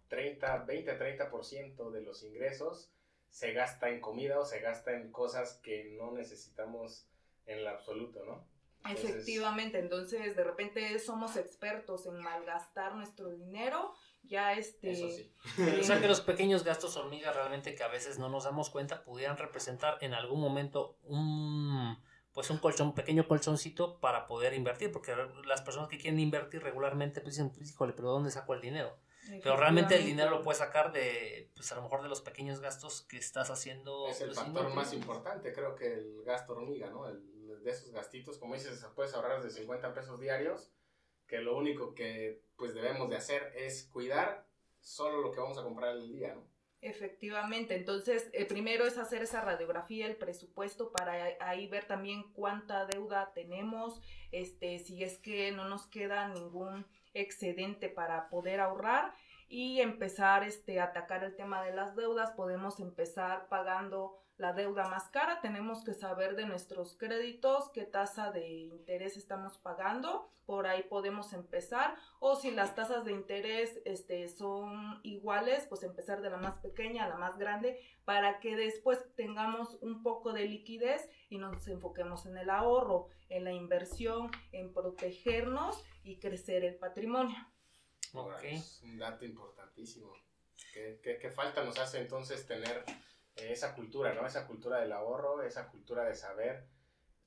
30, 0.08 0.66
20-30% 0.66 1.90
de 1.90 2.00
los 2.02 2.22
ingresos 2.22 2.92
se 3.30 3.52
gasta 3.52 3.88
en 3.88 4.00
comida 4.00 4.40
o 4.40 4.44
se 4.44 4.60
gasta 4.60 4.92
en 4.92 5.12
cosas 5.12 5.60
que 5.62 5.84
no 5.96 6.12
necesitamos 6.12 7.08
en 7.46 7.64
lo 7.64 7.70
absoluto, 7.70 8.24
¿no? 8.24 8.49
Efectivamente, 8.88 9.78
entonces 9.78 10.36
de 10.36 10.44
repente 10.44 10.98
somos 10.98 11.36
expertos 11.36 12.06
en 12.06 12.16
malgastar 12.16 12.94
nuestro 12.94 13.30
dinero, 13.30 13.92
ya 14.22 14.54
este... 14.54 14.92
Eso 14.92 15.08
sí. 15.10 15.32
o 15.80 15.82
sea 15.82 16.00
que 16.00 16.08
los 16.08 16.20
pequeños 16.20 16.64
gastos 16.64 16.96
hormiga 16.96 17.32
realmente 17.32 17.74
que 17.74 17.82
a 17.82 17.88
veces 17.88 18.18
no 18.18 18.28
nos 18.28 18.44
damos 18.44 18.70
cuenta 18.70 19.04
pudieran 19.04 19.36
representar 19.36 19.98
en 20.00 20.14
algún 20.14 20.40
momento 20.40 20.98
un 21.02 21.98
pues 22.32 22.48
un 22.48 22.58
colchón, 22.58 22.88
un 22.88 22.94
pequeño 22.94 23.26
colchoncito 23.26 23.98
para 23.98 24.26
poder 24.26 24.54
invertir, 24.54 24.92
porque 24.92 25.14
las 25.46 25.62
personas 25.62 25.88
que 25.88 25.98
quieren 25.98 26.20
invertir 26.20 26.62
regularmente 26.62 27.20
pues 27.20 27.34
dicen, 27.34 27.50
pues, 27.50 27.68
híjole, 27.70 27.92
pero 27.92 28.10
¿dónde 28.10 28.30
saco 28.30 28.54
el 28.54 28.60
dinero? 28.60 28.96
Pero 29.42 29.56
realmente 29.56 29.96
el 29.96 30.04
dinero 30.04 30.30
lo 30.30 30.42
puedes 30.42 30.58
sacar 30.58 30.92
de, 30.92 31.50
pues 31.54 31.70
a 31.72 31.76
lo 31.76 31.82
mejor 31.82 32.02
de 32.02 32.08
los 32.08 32.20
pequeños 32.20 32.60
gastos 32.60 33.02
que 33.02 33.18
estás 33.18 33.50
haciendo. 33.50 34.08
Es 34.08 34.20
el 34.22 34.28
pues, 34.28 34.40
factor 34.40 34.74
más 34.74 34.92
importante, 34.92 35.52
creo 35.52 35.76
que 35.76 35.92
el 35.92 36.22
gasto 36.24 36.54
hormiga, 36.54 36.88
¿no? 36.90 37.08
El, 37.08 37.22
de 37.56 37.70
esos 37.70 37.90
gastitos, 37.92 38.38
como 38.38 38.54
dices, 38.54 38.84
puedes 38.94 39.14
ahorrar 39.14 39.42
de 39.42 39.50
50 39.50 39.94
pesos 39.94 40.20
diarios, 40.20 40.72
que 41.26 41.38
lo 41.38 41.56
único 41.56 41.94
que 41.94 42.42
pues 42.56 42.74
debemos 42.74 43.08
de 43.08 43.16
hacer 43.16 43.52
es 43.56 43.84
cuidar 43.84 44.46
solo 44.80 45.20
lo 45.20 45.30
que 45.30 45.40
vamos 45.40 45.58
a 45.58 45.62
comprar 45.62 45.96
el 45.96 46.12
día. 46.12 46.36
Efectivamente, 46.82 47.74
entonces 47.74 48.30
eh, 48.32 48.46
primero 48.46 48.86
es 48.86 48.96
hacer 48.96 49.22
esa 49.22 49.42
radiografía, 49.42 50.06
el 50.06 50.16
presupuesto 50.16 50.92
para 50.92 51.36
ahí 51.40 51.68
ver 51.68 51.84
también 51.84 52.32
cuánta 52.32 52.86
deuda 52.86 53.32
tenemos, 53.34 54.00
este, 54.32 54.78
si 54.78 55.04
es 55.04 55.18
que 55.18 55.52
no 55.52 55.68
nos 55.68 55.86
queda 55.86 56.28
ningún 56.28 56.86
excedente 57.12 57.90
para 57.90 58.30
poder 58.30 58.60
ahorrar 58.60 59.14
y 59.46 59.80
empezar 59.80 60.42
este, 60.44 60.80
a 60.80 60.84
atacar 60.84 61.22
el 61.22 61.36
tema 61.36 61.62
de 61.62 61.74
las 61.74 61.96
deudas. 61.96 62.30
Podemos 62.30 62.80
empezar 62.80 63.48
pagando 63.48 64.16
la 64.40 64.54
deuda 64.54 64.88
más 64.88 65.08
cara, 65.08 65.40
tenemos 65.40 65.84
que 65.84 65.92
saber 65.92 66.34
de 66.34 66.46
nuestros 66.46 66.96
créditos 66.96 67.68
qué 67.74 67.84
tasa 67.84 68.32
de 68.32 68.48
interés 68.48 69.18
estamos 69.18 69.58
pagando, 69.58 70.32
por 70.46 70.66
ahí 70.66 70.82
podemos 70.84 71.34
empezar, 71.34 71.94
o 72.20 72.34
si 72.34 72.50
las 72.50 72.74
tasas 72.74 73.04
de 73.04 73.12
interés 73.12 73.80
este, 73.84 74.26
son 74.28 74.98
iguales, 75.02 75.66
pues 75.68 75.82
empezar 75.82 76.22
de 76.22 76.30
la 76.30 76.38
más 76.38 76.56
pequeña 76.56 77.04
a 77.04 77.08
la 77.08 77.16
más 77.16 77.36
grande 77.36 77.78
para 78.06 78.40
que 78.40 78.56
después 78.56 78.98
tengamos 79.14 79.78
un 79.82 80.02
poco 80.02 80.32
de 80.32 80.46
liquidez 80.46 81.08
y 81.28 81.36
nos 81.36 81.68
enfoquemos 81.68 82.24
en 82.24 82.38
el 82.38 82.48
ahorro, 82.48 83.08
en 83.28 83.44
la 83.44 83.52
inversión, 83.52 84.30
en 84.52 84.72
protegernos 84.72 85.84
y 86.02 86.18
crecer 86.18 86.64
el 86.64 86.76
patrimonio. 86.76 87.36
Es 88.42 88.80
un 88.82 88.98
dato 88.98 89.24
importantísimo. 89.24 90.12
¿Qué, 90.72 91.30
falta 91.34 91.62
nos 91.62 91.78
hace 91.78 92.00
entonces 92.00 92.46
tener 92.46 92.84
esa 93.48 93.74
cultura, 93.74 94.14
¿no? 94.14 94.26
Esa 94.26 94.46
cultura 94.46 94.80
del 94.80 94.92
ahorro, 94.92 95.42
esa 95.42 95.68
cultura 95.68 96.04
de 96.04 96.14
saber 96.14 96.66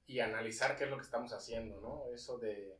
y 0.06 0.20
analizar 0.20 0.76
qué 0.76 0.86
es 0.86 0.90
lo 0.90 0.98
que 0.98 1.04
estamos 1.04 1.34
haciendo, 1.34 1.80
¿no? 1.82 2.06
Eso 2.14 2.38
de, 2.38 2.78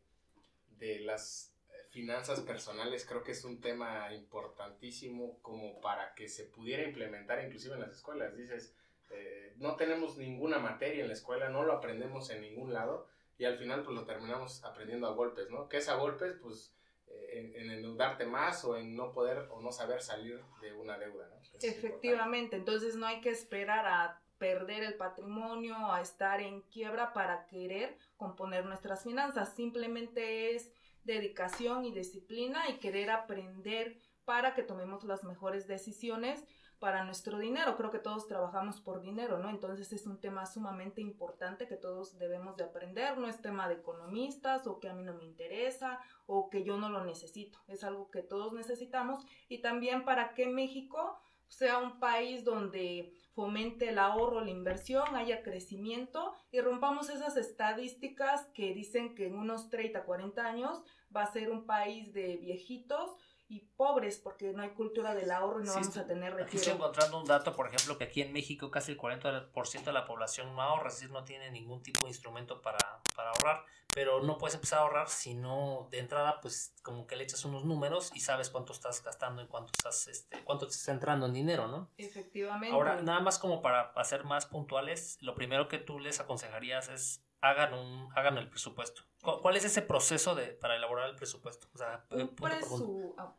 de 0.78 1.00
las 1.00 1.54
finanzas 1.94 2.42
personales 2.42 3.06
creo 3.06 3.24
que 3.24 3.34
es 3.34 3.46
un 3.46 3.62
tema 3.62 4.12
importantísimo 4.14 5.40
como 5.42 5.80
para 5.80 6.16
que 6.16 6.28
se 6.28 6.46
pudiera 6.46 6.84
implementar 6.84 7.44
inclusive 7.44 7.76
en 7.76 7.82
las 7.82 7.92
escuelas. 7.92 8.36
Dices, 8.36 8.76
eh, 9.12 9.54
no 9.58 9.76
tenemos 9.76 10.18
ninguna 10.18 10.58
materia 10.58 11.04
en 11.04 11.08
la 11.08 11.14
escuela, 11.14 11.50
no 11.50 11.64
lo 11.64 11.74
aprendemos 11.74 12.32
en 12.32 12.42
ningún 12.42 12.74
lado 12.74 13.08
y 13.38 13.46
al 13.46 13.58
final 13.58 13.84
pues 13.84 13.96
lo 13.96 14.06
terminamos 14.06 14.64
aprendiendo 14.64 15.08
a 15.08 15.14
golpes, 15.14 15.50
¿no? 15.52 15.70
¿Qué 15.70 15.78
es 15.78 15.88
a 15.88 15.96
golpes? 15.96 16.36
Pues 16.42 16.74
eh, 17.34 17.54
en, 17.56 17.72
endeudarte 17.72 18.26
más 18.26 18.64
o 18.66 18.78
en 18.78 18.96
no 18.96 19.12
poder 19.12 19.48
o 19.52 19.62
no 19.62 19.72
saber 19.72 20.02
salir 20.02 20.40
de 20.62 20.74
una 20.74 20.98
deuda, 20.98 21.28
¿no? 21.28 21.36
Efectivamente, 21.62 22.56
entonces 22.56 22.96
no 22.96 23.06
hay 23.06 23.22
que 23.22 23.30
esperar 23.30 23.86
a 23.86 24.22
perder 24.38 24.84
el 24.84 24.96
patrimonio, 24.96 25.76
a 25.92 26.02
estar 26.02 26.42
en 26.42 26.62
quiebra 26.64 27.14
para 27.14 27.46
querer 27.46 27.98
componer 28.18 28.66
nuestras 28.66 29.04
finanzas, 29.04 29.54
simplemente 29.56 30.56
es 30.56 30.72
dedicación 31.04 31.86
y 31.86 31.94
disciplina 31.94 32.70
y 32.70 32.78
querer 32.78 33.10
aprender 33.10 33.98
para 34.26 34.54
que 34.54 34.64
tomemos 34.64 35.04
las 35.04 35.24
mejores 35.24 35.68
decisiones 35.68 36.44
para 36.84 37.06
nuestro 37.06 37.38
dinero. 37.38 37.78
Creo 37.78 37.92
que 37.92 38.00
todos 38.00 38.28
trabajamos 38.28 38.82
por 38.82 39.02
dinero, 39.02 39.38
¿no? 39.38 39.50
Entonces 39.50 39.94
es 39.94 40.06
un 40.06 40.20
tema 40.20 40.46
sumamente 40.46 41.00
importante 41.00 41.66
que 41.66 41.78
todos 41.78 42.18
debemos 42.18 42.58
de 42.58 42.66
aprender. 42.66 43.18
No 43.18 43.30
es 43.30 43.42
tema 43.42 43.70
de 43.70 43.76
economistas 43.76 44.68
o 44.68 44.82
que 44.82 44.90
a 44.90 44.94
mí 44.94 45.04
no 45.04 45.14
me 45.14 45.24
interesa 45.24 46.02
o 46.26 46.50
que 46.50 46.64
yo 46.64 46.78
no 46.78 46.90
lo 46.90 47.04
necesito. 47.04 47.60
Es 47.68 47.84
algo 47.84 48.10
que 48.10 48.22
todos 48.22 48.54
necesitamos 48.54 49.26
y 49.50 49.60
también 49.60 50.06
para 50.06 50.34
que 50.34 50.48
México 50.48 51.20
sea 51.48 51.78
un 51.78 52.00
país 52.00 52.44
donde 52.44 53.14
fomente 53.34 53.90
el 53.90 54.00
ahorro, 54.00 54.42
la 54.42 54.50
inversión, 54.50 55.16
haya 55.16 55.44
crecimiento 55.44 56.34
y 56.52 56.62
rompamos 56.62 57.10
esas 57.10 57.38
estadísticas 57.38 58.46
que 58.54 58.74
dicen 58.74 59.16
que 59.16 59.28
en 59.28 59.36
unos 59.36 59.70
30, 59.70 60.04
40 60.04 60.46
años 60.46 60.84
va 61.16 61.24
a 61.24 61.32
ser 61.32 61.50
un 61.50 61.66
país 61.66 62.14
de 62.14 62.38
viejitos 62.38 63.12
y 63.54 63.60
pobres 63.78 64.18
porque 64.18 64.52
no 64.52 64.64
hay 64.64 64.72
cultura 64.72 65.14
del 65.14 65.30
ahorro 65.30 65.62
y 65.62 65.66
no 65.66 65.74
vamos 65.74 65.96
a 65.96 66.08
tener 66.08 66.34
retiro. 66.34 66.58
Estoy 66.58 66.74
encontrando 66.74 67.20
un 67.20 67.26
dato, 67.26 67.56
por 67.56 67.68
ejemplo, 67.68 68.00
que 68.00 68.06
aquí 68.06 68.22
en 68.22 68.34
México 68.34 68.72
casi 68.72 68.94
el 68.94 68.98
40% 68.98 69.84
de 69.84 69.94
la 69.94 70.06
población 70.06 70.56
no 70.56 70.62
ahorra, 70.62 70.88
es 70.88 70.96
decir, 70.96 71.12
no 71.12 71.24
tiene 71.24 71.52
ningún 71.52 71.84
tipo 71.84 72.06
de 72.06 72.10
instrumento 72.10 72.64
para, 72.64 72.80
para 73.16 73.30
ahorrar, 73.30 73.64
pero 73.94 74.24
no 74.24 74.40
puedes 74.40 74.56
empezar 74.56 74.80
a 74.80 74.82
ahorrar 74.84 75.08
si 75.08 75.36
no 75.36 75.88
de 75.92 76.00
entrada 76.00 76.42
pues 76.42 76.74
como 76.82 77.06
que 77.06 77.16
le 77.16 77.26
echas 77.26 77.46
unos 77.46 77.64
números 77.64 78.10
y 78.16 78.22
sabes 78.22 78.50
cuánto 78.50 78.74
estás 78.74 79.04
gastando 79.04 79.44
y 79.44 79.48
cuánto 79.48 79.72
estás 79.78 80.08
este 80.08 80.44
cuánto 80.44 80.66
te 80.66 80.74
está 80.74 80.92
entrando 80.92 81.28
en 81.28 81.34
dinero, 81.34 81.68
¿no? 81.68 81.92
Efectivamente. 81.98 82.74
Ahora, 82.76 83.04
nada 83.04 83.20
más 83.20 83.38
como 83.38 83.62
para 83.62 83.92
hacer 83.96 84.24
más 84.24 84.48
puntuales, 84.48 85.20
lo 85.22 85.36
primero 85.36 85.68
que 85.68 85.78
tú 85.78 86.00
les 86.00 86.20
aconsejarías 86.20 86.90
es 86.90 87.24
hagan 87.44 87.74
un 87.74 88.10
hagan 88.16 88.38
el 88.38 88.50
presupuesto. 88.50 89.04
¿Cuál 89.22 89.58
es 89.58 89.66
ese 89.66 89.82
proceso 89.82 90.34
de 90.34 90.48
para 90.48 90.76
elaborar 90.76 91.10
el 91.10 91.16
presupuesto? 91.16 91.68
O 91.74 91.78
sea, 91.78 92.06
un, 92.10 93.14
ah, 93.18 93.36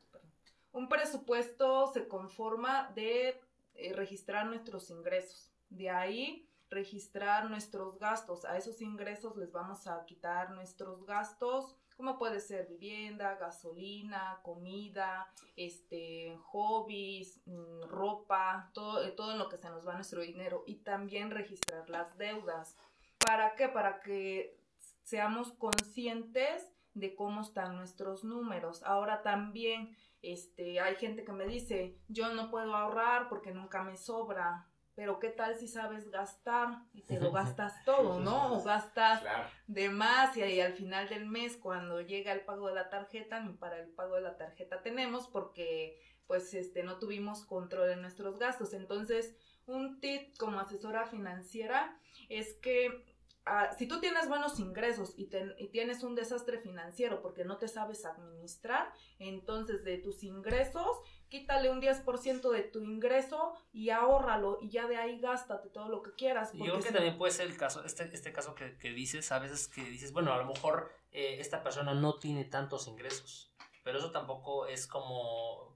un 0.72 0.88
presupuesto 0.88 1.90
se 1.92 2.06
conforma 2.06 2.92
de 2.94 3.40
eh, 3.74 3.92
registrar 3.94 4.46
nuestros 4.46 4.90
ingresos. 4.90 5.50
De 5.70 5.88
ahí 5.88 6.48
registrar 6.68 7.48
nuestros 7.48 7.98
gastos. 7.98 8.44
A 8.44 8.58
esos 8.58 8.82
ingresos 8.82 9.36
les 9.36 9.50
vamos 9.52 9.86
a 9.86 10.04
quitar 10.04 10.50
nuestros 10.50 11.06
gastos, 11.06 11.76
como 11.96 12.18
puede 12.18 12.40
ser 12.40 12.66
vivienda, 12.66 13.36
gasolina, 13.36 14.40
comida, 14.42 15.32
este, 15.56 16.36
hobbies, 16.42 17.40
mm, 17.46 17.84
ropa, 17.88 18.70
todo, 18.74 19.10
todo 19.14 19.32
en 19.32 19.38
lo 19.38 19.48
que 19.48 19.56
se 19.56 19.70
nos 19.70 19.86
va 19.86 19.94
nuestro 19.94 20.20
dinero. 20.20 20.64
Y 20.66 20.76
también 20.76 21.30
registrar 21.30 21.88
las 21.88 22.18
deudas. 22.18 22.76
¿Para 23.24 23.54
qué? 23.54 23.68
Para 23.68 24.00
que 24.00 24.60
seamos 25.02 25.52
conscientes 25.52 26.70
de 26.94 27.14
cómo 27.14 27.42
están 27.42 27.76
nuestros 27.76 28.24
números. 28.24 28.82
Ahora 28.84 29.22
también 29.22 29.96
este, 30.22 30.80
hay 30.80 30.96
gente 30.96 31.24
que 31.24 31.32
me 31.32 31.46
dice, 31.46 31.98
yo 32.08 32.32
no 32.32 32.50
puedo 32.50 32.74
ahorrar 32.74 33.28
porque 33.28 33.52
nunca 33.52 33.82
me 33.82 33.96
sobra. 33.96 34.68
Pero 34.94 35.18
qué 35.18 35.28
tal 35.28 35.56
si 35.56 35.66
sabes 35.66 36.08
gastar 36.10 36.78
y 36.92 37.02
te 37.02 37.18
lo 37.18 37.32
gastas 37.32 37.84
todo, 37.84 38.20
¿no? 38.20 38.54
O 38.54 38.62
gastas 38.62 39.22
de 39.66 39.88
más 39.88 40.36
y, 40.36 40.42
ahí 40.42 40.60
al 40.60 40.74
final 40.74 41.08
del 41.08 41.26
mes 41.26 41.56
cuando 41.56 42.00
llega 42.00 42.32
el 42.32 42.42
pago 42.42 42.68
de 42.68 42.74
la 42.74 42.90
tarjeta, 42.90 43.40
ni 43.40 43.54
para 43.54 43.80
el 43.80 43.88
pago 43.88 44.14
de 44.14 44.22
la 44.22 44.36
tarjeta 44.36 44.82
tenemos 44.82 45.26
porque 45.26 46.00
pues 46.28 46.54
este 46.54 46.84
no 46.84 46.98
tuvimos 46.98 47.44
control 47.44 47.88
de 47.88 47.96
nuestros 47.96 48.38
gastos. 48.38 48.72
Entonces, 48.72 49.36
un 49.66 50.00
tip 50.00 50.36
como 50.38 50.60
asesora 50.60 51.06
financiera 51.06 51.98
es 52.28 52.54
que 52.54 53.04
Ah, 53.46 53.70
si 53.76 53.86
tú 53.86 54.00
tienes 54.00 54.26
buenos 54.26 54.58
ingresos 54.58 55.14
y, 55.18 55.28
y, 55.58 55.68
tienes 55.68 56.02
un 56.02 56.14
desastre 56.14 56.58
financiero 56.58 57.20
porque 57.20 57.44
no 57.44 57.58
te 57.58 57.68
sabes 57.68 58.06
administrar, 58.06 58.90
entonces 59.18 59.84
de 59.84 59.98
tus 59.98 60.22
ingresos 60.22 61.02
quítale 61.28 61.68
un 61.70 61.82
10% 61.82 62.50
de 62.50 62.62
tu 62.62 62.80
ingreso 62.80 63.52
y 63.72 63.90
ahórralo 63.90 64.58
y 64.62 64.70
ya 64.70 64.86
de 64.86 64.96
ahí 64.96 65.20
gástate 65.20 65.68
todo 65.68 65.90
lo 65.90 66.02
que 66.02 66.14
quieras. 66.14 66.52
Yo 66.54 66.64
creo 66.64 66.80
que 66.80 66.92
también 66.92 67.18
puede 67.18 67.32
ser 67.32 67.46
el 67.46 67.56
caso, 67.58 67.84
este, 67.84 68.08
este 68.14 68.32
caso 68.32 68.54
que, 68.54 68.78
que 68.78 68.90
dices, 68.90 69.30
a 69.30 69.38
veces 69.40 69.68
que 69.68 69.82
dices, 69.82 70.12
bueno, 70.12 70.32
a 70.32 70.38
lo 70.38 70.46
mejor 70.46 70.90
eh, 71.12 71.36
esta 71.40 71.62
persona 71.62 71.92
no 71.92 72.18
tiene 72.18 72.44
tantos 72.44 72.88
ingresos, 72.88 73.52
pero 73.82 73.98
eso 73.98 74.10
tampoco 74.10 74.66
es 74.66 74.86
como 74.86 75.73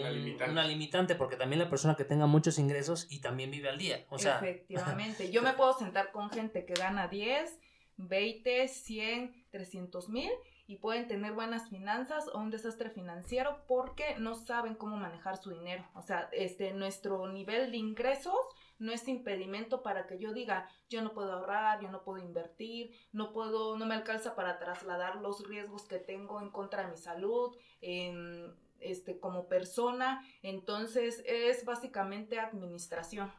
una 0.00 0.10
limitante. 0.10 0.52
una 0.52 0.64
limitante, 0.64 1.14
porque 1.14 1.36
también 1.36 1.60
la 1.60 1.70
persona 1.70 1.96
que 1.96 2.04
tenga 2.04 2.26
muchos 2.26 2.58
ingresos 2.58 3.06
y 3.10 3.20
también 3.20 3.50
vive 3.50 3.68
al 3.68 3.78
día, 3.78 4.04
o 4.10 4.18
sea... 4.18 4.36
Efectivamente, 4.36 5.30
yo 5.30 5.42
me 5.42 5.52
puedo 5.52 5.72
sentar 5.78 6.12
con 6.12 6.30
gente 6.30 6.64
que 6.64 6.74
gana 6.74 7.08
10, 7.08 7.58
20, 7.96 8.68
100, 8.68 9.46
300 9.50 10.08
mil 10.08 10.30
y 10.66 10.76
pueden 10.76 11.06
tener 11.06 11.32
buenas 11.32 11.68
finanzas 11.68 12.28
o 12.28 12.38
un 12.38 12.50
desastre 12.50 12.90
financiero 12.90 13.64
porque 13.68 14.16
no 14.18 14.34
saben 14.34 14.74
cómo 14.74 14.96
manejar 14.96 15.36
su 15.36 15.50
dinero. 15.50 15.86
O 15.94 16.02
sea, 16.02 16.28
este, 16.32 16.72
nuestro 16.72 17.28
nivel 17.28 17.70
de 17.70 17.76
ingresos 17.76 18.38
no 18.78 18.92
es 18.92 19.06
impedimento 19.06 19.82
para 19.82 20.06
que 20.06 20.18
yo 20.18 20.32
diga, 20.32 20.68
yo 20.88 21.02
no 21.02 21.12
puedo 21.12 21.32
ahorrar, 21.32 21.80
yo 21.80 21.90
no 21.90 22.02
puedo 22.02 22.22
invertir, 22.22 22.92
no 23.12 23.32
puedo, 23.32 23.76
no 23.76 23.86
me 23.86 23.94
alcanza 23.94 24.34
para 24.34 24.58
trasladar 24.58 25.16
los 25.16 25.46
riesgos 25.46 25.86
que 25.86 25.98
tengo 25.98 26.40
en 26.40 26.50
contra 26.50 26.84
de 26.84 26.90
mi 26.90 26.96
salud, 26.96 27.54
en, 27.80 28.54
este, 28.84 29.18
como 29.18 29.48
persona. 29.48 30.26
Entonces 30.42 31.22
es 31.26 31.64
básicamente 31.64 32.38
administración. 32.38 33.32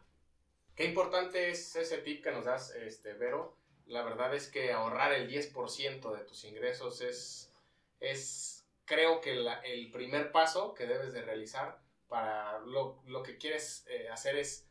Qué 0.76 0.86
importante 0.86 1.50
es 1.50 1.76
ese 1.76 2.00
tip 2.00 2.24
que 2.24 2.32
nos 2.32 2.46
das, 2.46 2.76
este, 2.76 3.14
Vero 3.14 3.58
la 3.88 4.04
verdad 4.04 4.34
es 4.34 4.50
que 4.50 4.72
ahorrar 4.72 5.14
el 5.14 5.30
10% 5.30 6.16
de 6.16 6.24
tus 6.24 6.44
ingresos 6.44 7.02
es, 7.02 7.52
es 8.00 8.66
creo 8.86 9.22
que 9.22 9.46
el 9.64 9.92
primer 9.92 10.32
paso 10.32 10.74
que 10.74 10.88
debes 10.88 11.14
de 11.14 11.22
realizar 11.22 11.80
para 12.08 12.60
lo, 12.60 13.02
que 13.24 13.38
quieres 13.38 13.86
eh, 13.88 14.10
hacer 14.10 14.38
es, 14.38 14.68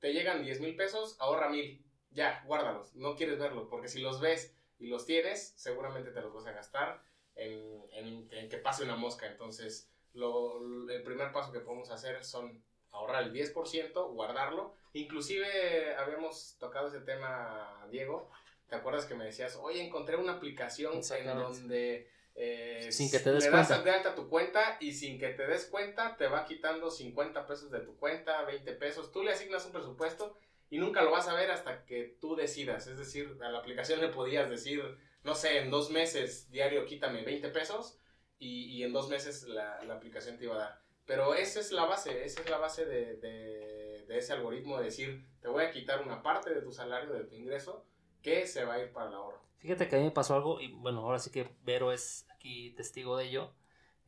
te 0.00 0.12
llegan 0.12 0.42
10 0.42 0.60
mil 0.60 0.76
pesos, 0.76 1.16
ahorra 1.18 1.48
mil, 1.48 1.84
ya, 2.10 2.42
guárdalos, 2.46 2.94
no 2.94 3.16
quieres 3.16 3.38
verlos, 3.38 3.68
porque 3.68 3.88
si 3.88 4.00
los 4.00 4.20
ves 4.20 4.54
y 4.78 4.86
los 4.86 5.06
tienes, 5.06 5.54
seguramente 5.56 6.10
te 6.10 6.20
los 6.20 6.32
vas 6.32 6.46
a 6.46 6.52
gastar 6.52 7.02
en, 7.34 7.86
en, 7.92 8.48
que 8.48 8.58
pase 8.58 8.84
una 8.84 8.96
mosca. 8.96 9.26
Entonces, 9.26 9.90
lo, 10.14 10.88
el 10.88 11.02
primer 11.02 11.32
paso 11.32 11.52
que 11.52 11.60
podemos 11.60 11.90
hacer 11.90 12.24
son 12.24 12.62
ahorrar 12.90 13.24
el 13.24 13.32
10%, 13.32 14.12
guardarlo. 14.12 14.74
Inclusive 14.92 15.94
habíamos 15.96 16.56
tocado 16.58 16.88
ese 16.88 17.00
tema, 17.00 17.86
Diego, 17.90 18.30
¿Te 18.68 18.76
acuerdas 18.76 19.04
que 19.04 19.14
me 19.14 19.26
decías, 19.26 19.56
oye, 19.56 19.84
encontré 19.84 20.16
una 20.16 20.32
aplicación 20.32 20.94
en 20.94 21.26
donde 21.26 22.08
eh, 22.34 22.88
sin 22.90 23.10
que 23.10 23.20
te 23.20 23.30
des 23.30 23.44
le 23.44 23.50
cuenta. 23.50 23.74
das 23.74 23.84
de 23.84 23.90
alta 23.90 24.14
tu 24.14 24.28
cuenta 24.28 24.78
y 24.80 24.92
sin 24.92 25.18
que 25.18 25.28
te 25.28 25.46
des 25.46 25.66
cuenta 25.66 26.16
te 26.16 26.26
va 26.26 26.44
quitando 26.44 26.90
50 26.90 27.46
pesos 27.46 27.70
de 27.70 27.80
tu 27.80 27.96
cuenta, 27.96 28.42
20 28.42 28.72
pesos. 28.72 29.12
Tú 29.12 29.22
le 29.22 29.32
asignas 29.32 29.66
un 29.66 29.72
presupuesto 29.72 30.36
y 30.70 30.78
nunca 30.78 31.02
lo 31.02 31.10
vas 31.10 31.28
a 31.28 31.34
ver 31.34 31.50
hasta 31.50 31.84
que 31.84 32.16
tú 32.20 32.34
decidas. 32.36 32.86
Es 32.86 32.98
decir, 32.98 33.38
a 33.42 33.50
la 33.50 33.58
aplicación 33.58 34.00
le 34.00 34.08
podías 34.08 34.48
decir, 34.48 34.82
no 35.22 35.34
sé, 35.34 35.58
en 35.58 35.70
dos 35.70 35.90
meses 35.90 36.50
diario 36.50 36.86
quítame 36.86 37.22
20 37.22 37.50
pesos 37.50 37.98
y, 38.38 38.66
y 38.66 38.82
en 38.82 38.92
dos 38.92 39.08
meses 39.08 39.44
la, 39.44 39.82
la, 39.84 39.94
aplicación 39.94 40.38
te 40.38 40.44
iba 40.44 40.54
a 40.56 40.58
dar. 40.58 40.80
Pero 41.06 41.34
esa 41.34 41.60
es 41.60 41.72
la 41.72 41.84
base, 41.84 42.24
esa 42.24 42.40
es 42.40 42.50
la 42.50 42.58
base 42.58 42.86
de, 42.86 43.16
de, 43.16 44.16
ese 44.16 44.32
algoritmo 44.32 44.78
de 44.78 44.84
decir, 44.84 45.26
te 45.40 45.48
voy 45.48 45.64
a 45.64 45.70
quitar 45.70 46.02
una 46.02 46.22
parte 46.22 46.54
de 46.54 46.62
tu 46.62 46.72
salario, 46.72 47.12
de 47.12 47.24
tu 47.24 47.34
ingreso 47.34 47.84
que 48.22 48.46
se 48.46 48.64
va 48.64 48.74
a 48.74 48.80
ir 48.80 48.92
para 48.92 49.08
el 49.08 49.14
ahorro. 49.14 49.42
Fíjate 49.58 49.88
que 49.88 49.96
a 49.96 49.98
mí 49.98 50.04
me 50.04 50.10
pasó 50.10 50.34
algo, 50.34 50.60
y 50.60 50.72
bueno, 50.72 51.00
ahora 51.00 51.18
sí 51.18 51.30
que 51.30 51.48
Vero 51.64 51.90
es 51.92 52.26
aquí 52.34 52.70
testigo 52.76 53.16
de 53.16 53.26
ello. 53.26 53.52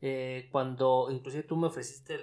Eh, 0.01 0.47
cuando 0.51 1.09
inclusive 1.11 1.43
tú 1.43 1.57
me 1.57 1.67
ofreciste 1.67 2.15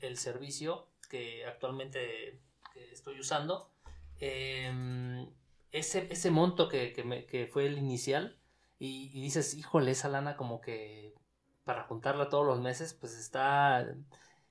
el, 0.00 0.16
servicio 0.16 0.88
que 1.08 1.46
actualmente 1.46 2.40
estoy 2.92 3.20
usando, 3.20 3.70
em, 4.18 5.28
ese, 5.72 6.08
ese 6.10 6.30
monto 6.30 6.68
que, 6.68 6.92
que, 6.92 7.46
fue 7.46 7.66
el 7.66 7.78
inicial, 7.78 8.36
y, 8.78 9.08
dices, 9.20 9.54
híjole, 9.54 9.90
esa 9.90 10.08
lana 10.08 10.36
como 10.36 10.60
que 10.60 11.14
para 11.70 11.84
juntarla 11.84 12.28
todos 12.28 12.44
los 12.44 12.58
meses, 12.58 12.94
pues 12.94 13.16
está, 13.16 13.86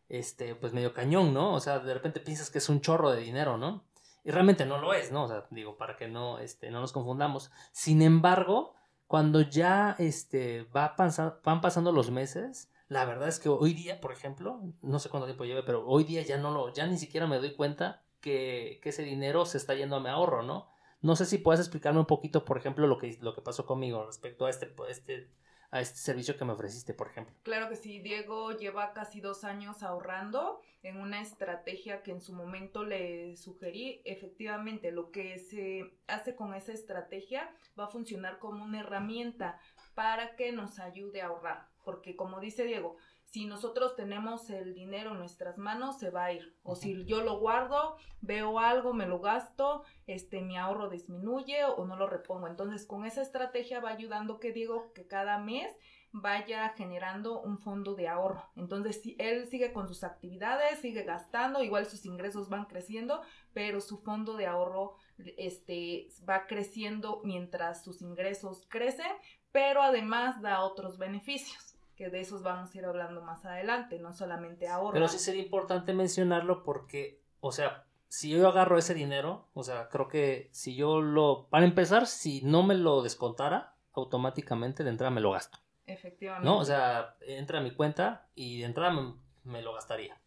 este, 0.08 0.56
pues 0.56 0.72
medio 0.72 0.94
cañón, 0.94 1.34
¿no? 1.34 1.54
O 1.54 1.60
sea, 1.60 1.80
de 1.80 1.94
repente 1.94 2.22
piensas 2.22 2.50
que 2.50 2.60
es 2.60 2.70
un 2.70 2.80
chorro 2.80 3.12
de 3.12 3.20
dinero, 3.20 3.58
¿no? 3.58 3.84
Y 4.24 4.32
realmente 4.32 4.66
no 4.66 4.78
lo 4.78 4.94
es, 4.94 5.12
¿no? 5.12 5.26
O 5.26 5.28
sea, 5.28 5.46
digo, 5.50 5.76
para 5.76 5.98
que 5.98 6.08
no, 6.08 6.40
este, 6.40 6.72
no 6.72 6.80
nos 6.80 6.94
confundamos. 6.94 7.52
Sin 7.74 8.02
embargo, 8.02 8.74
cuando 9.06 9.42
ya 9.42 9.98
este, 10.00 10.64
va 10.74 10.96
van 11.44 11.60
pasando 11.60 11.92
los 11.92 12.10
meses, 12.10 12.72
la 12.88 13.04
verdad 13.04 13.28
es 13.28 13.40
que 13.40 13.50
hoy 13.50 13.74
día, 13.74 14.00
por 14.00 14.14
ejemplo, 14.14 14.62
no 14.82 15.00
sé 15.00 15.10
cuánto 15.10 15.26
tiempo 15.26 15.44
lleve, 15.44 15.64
pero 15.64 15.86
hoy 15.86 16.06
día 16.06 16.22
ya 16.22 16.38
no 16.38 16.52
lo, 16.52 16.72
ya 16.72 16.88
ni 16.88 16.98
siquiera 16.98 17.28
me 17.28 17.40
doy 17.40 17.54
cuenta 17.54 18.02
que, 18.22 18.80
que 18.82 18.90
ese 18.90 19.04
dinero 19.04 19.46
se 19.46 19.58
está 19.58 19.74
yendo 19.74 19.98
a 19.98 20.00
mi 20.00 20.08
ahorro, 20.08 20.42
¿no? 20.42 20.70
No 21.02 21.18
sé 21.18 21.26
si 21.26 21.38
puedes 21.38 21.60
explicarme 21.60 22.00
un 22.00 22.06
poquito, 22.06 22.46
por 22.46 22.58
ejemplo, 22.58 22.88
lo 22.88 22.98
que, 22.98 23.18
lo 23.20 23.36
que 23.36 23.42
pasó 23.42 23.66
conmigo 23.66 24.06
respecto 24.06 24.46
a 24.46 24.50
este, 24.50 24.74
este, 24.88 25.30
a 25.72 25.82
este 25.82 26.00
servicio 26.00 26.38
que 26.38 26.46
me 26.46 26.54
ofreciste, 26.54 26.94
por 26.94 27.08
ejemplo. 27.08 27.36
Claro 27.44 27.70
que 27.70 27.76
sí, 27.76 28.00
Diego 28.00 28.52
lleva 28.54 28.94
casi 28.94 29.22
dos 29.22 29.44
años 29.44 29.84
ahorrando 29.84 30.62
en 30.82 30.98
una 30.98 31.22
estrategia 31.22 32.02
que 32.02 32.12
en 32.12 32.22
su 32.22 32.34
momento 32.34 32.84
le 32.84 33.36
sugerí. 33.36 34.02
Efectivamente, 34.06 34.92
lo 34.92 35.12
que 35.12 35.38
se 35.38 35.94
hace 36.08 36.36
con 36.36 36.54
esa 36.54 36.72
estrategia 36.72 37.54
va 37.80 37.86
a 37.86 37.90
funcionar 37.90 38.40
como 38.40 38.64
una 38.64 38.80
herramienta 38.80 39.60
para 39.94 40.36
que 40.36 40.52
nos 40.52 40.80
ayude 40.80 41.22
a 41.22 41.28
ahorrar. 41.28 41.68
Porque 41.84 42.16
como 42.16 42.40
dice 42.40 42.64
Diego, 42.64 42.98
si 43.32 43.46
nosotros 43.46 43.96
tenemos 43.96 44.50
el 44.50 44.74
dinero 44.74 45.12
en 45.12 45.20
nuestras 45.20 45.60
manos, 45.60 46.00
se 46.00 46.10
va 46.10 46.26
a 46.26 46.34
ir. 46.34 46.56
O 46.64 46.76
si 46.76 47.06
yo 47.06 47.22
lo 47.22 47.40
guardo, 47.40 47.96
veo 48.22 48.58
algo, 48.58 48.94
me 48.94 49.06
lo 49.06 49.20
gasto, 49.20 49.84
este, 50.08 50.42
mi 50.42 50.58
ahorro 50.58 50.90
disminuye 50.90 51.64
o 51.64 51.86
no 51.86 51.96
lo 51.96 52.08
repongo. 52.08 52.48
Entonces, 52.48 52.88
con 52.88 53.06
esa 53.06 53.22
estrategia 53.22 53.82
va 53.82 53.92
ayudando 53.92 54.40
que 54.40 54.52
digo 54.52 54.94
que 54.94 55.06
cada 55.06 55.38
mes 55.38 55.72
vaya 56.12 56.70
generando 56.70 57.40
un 57.40 57.60
fondo 57.60 57.94
de 57.94 58.08
ahorro. 58.08 58.44
Entonces, 58.56 59.00
si 59.00 59.16
él 59.20 59.48
sigue 59.48 59.74
con 59.74 59.88
sus 59.88 60.04
actividades, 60.04 60.80
sigue 60.80 61.04
gastando, 61.04 61.62
igual 61.62 61.86
sus 61.86 62.06
ingresos 62.06 62.50
van 62.50 62.66
creciendo, 62.66 63.22
pero 63.54 63.80
su 63.80 64.00
fondo 64.00 64.38
de 64.38 64.48
ahorro 64.48 64.96
este, 65.38 66.08
va 66.28 66.48
creciendo 66.48 67.22
mientras 67.24 67.84
sus 67.84 68.02
ingresos 68.02 68.66
crecen, 68.70 69.12
pero 69.52 69.84
además 69.84 70.42
da 70.42 70.62
otros 70.62 70.98
beneficios 70.98 71.69
que 72.00 72.10
de 72.10 72.22
esos 72.22 72.44
vamos 72.44 72.74
a 72.74 72.78
ir 72.78 72.86
hablando 72.86 73.22
más 73.22 73.44
adelante, 73.44 74.00
no 74.00 74.14
solamente 74.14 74.70
ahorro. 74.70 74.94
Pero 74.94 75.10
sí 75.10 75.20
sería 75.20 75.44
importante 75.44 75.92
mencionarlo 75.92 76.64
porque, 76.64 77.22
o 77.42 77.52
sea, 77.52 77.88
si 78.08 78.30
yo 78.30 78.48
agarro 78.48 78.78
ese 78.78 78.94
dinero, 78.94 79.50
o 79.54 79.66
sea, 79.66 79.90
creo 79.90 80.08
que 80.08 80.48
si 80.54 80.76
yo 80.76 81.02
lo, 81.02 81.50
para 81.50 81.66
empezar, 81.66 82.08
si 82.08 82.42
no 82.42 82.64
me 82.64 82.76
lo 82.76 83.02
descontara, 83.02 83.76
automáticamente 83.92 84.86
de 84.86 84.92
entrada 84.92 85.12
me 85.12 85.20
lo 85.20 85.32
gasto. 85.32 85.60
Efectivamente. 85.88 86.46
¿No? 86.46 86.60
O 86.60 86.64
sea, 86.64 87.18
entra 87.20 87.60
a 87.60 87.62
mi 87.62 87.72
cuenta 87.72 88.30
y 88.34 88.60
de 88.60 88.66
entrada 88.66 88.98
me, 89.44 89.62
lo 89.62 89.74
gastaría. 89.74 90.22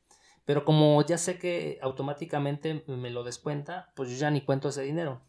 Pero 0.44 0.66
como 0.66 1.02
ya 1.06 1.16
sé 1.16 1.38
que 1.38 1.78
automáticamente 1.80 2.85
me 2.87 3.08
lo 3.08 3.24
descuenta, 3.24 3.92
pues 3.96 4.11
yo 4.11 4.16
ya 4.18 4.30
ni 4.30 4.42
cuento 4.42 4.68
ese 4.68 4.82
dinero. 4.82 5.22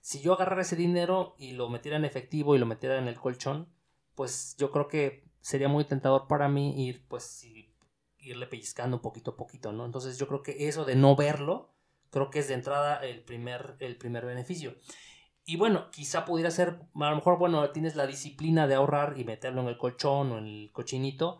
Si 0.00 0.20
yo 0.20 0.34
agarrara 0.34 0.62
ese 0.62 0.76
dinero 0.76 1.34
y 1.38 1.54
lo 1.54 1.68
metiera 1.68 1.96
en 1.96 2.04
efectivo 2.04 2.54
y 2.54 2.60
lo 2.60 2.66
metiera 2.66 2.98
en 2.98 3.08
el 3.08 3.16
colchón, 3.16 3.66
pues 4.14 4.54
yo 4.58 4.70
creo 4.70 4.86
que 4.86 5.27
sería 5.40 5.68
muy 5.68 5.84
tentador 5.84 6.26
para 6.28 6.48
mí 6.48 6.86
ir, 6.86 7.06
pues, 7.08 7.46
irle 8.18 8.46
pellizcando 8.46 9.00
poquito 9.00 9.32
a 9.32 9.36
poquito, 9.36 9.72
¿no? 9.72 9.84
Entonces 9.84 10.18
yo 10.18 10.26
creo 10.28 10.42
que 10.42 10.68
eso 10.68 10.84
de 10.84 10.96
no 10.96 11.16
verlo, 11.16 11.74
creo 12.10 12.30
que 12.30 12.40
es 12.40 12.48
de 12.48 12.54
entrada 12.54 12.96
el 13.04 13.22
primer, 13.22 13.76
el 13.80 13.96
primer 13.96 14.26
beneficio. 14.26 14.74
Y 15.44 15.56
bueno, 15.56 15.90
quizá 15.90 16.24
pudiera 16.24 16.50
ser, 16.50 16.80
a 16.94 17.10
lo 17.10 17.16
mejor, 17.16 17.38
bueno, 17.38 17.70
tienes 17.70 17.96
la 17.96 18.06
disciplina 18.06 18.66
de 18.66 18.74
ahorrar 18.74 19.18
y 19.18 19.24
meterlo 19.24 19.62
en 19.62 19.68
el 19.68 19.78
colchón 19.78 20.32
o 20.32 20.38
en 20.38 20.46
el 20.46 20.70
cochinito, 20.72 21.38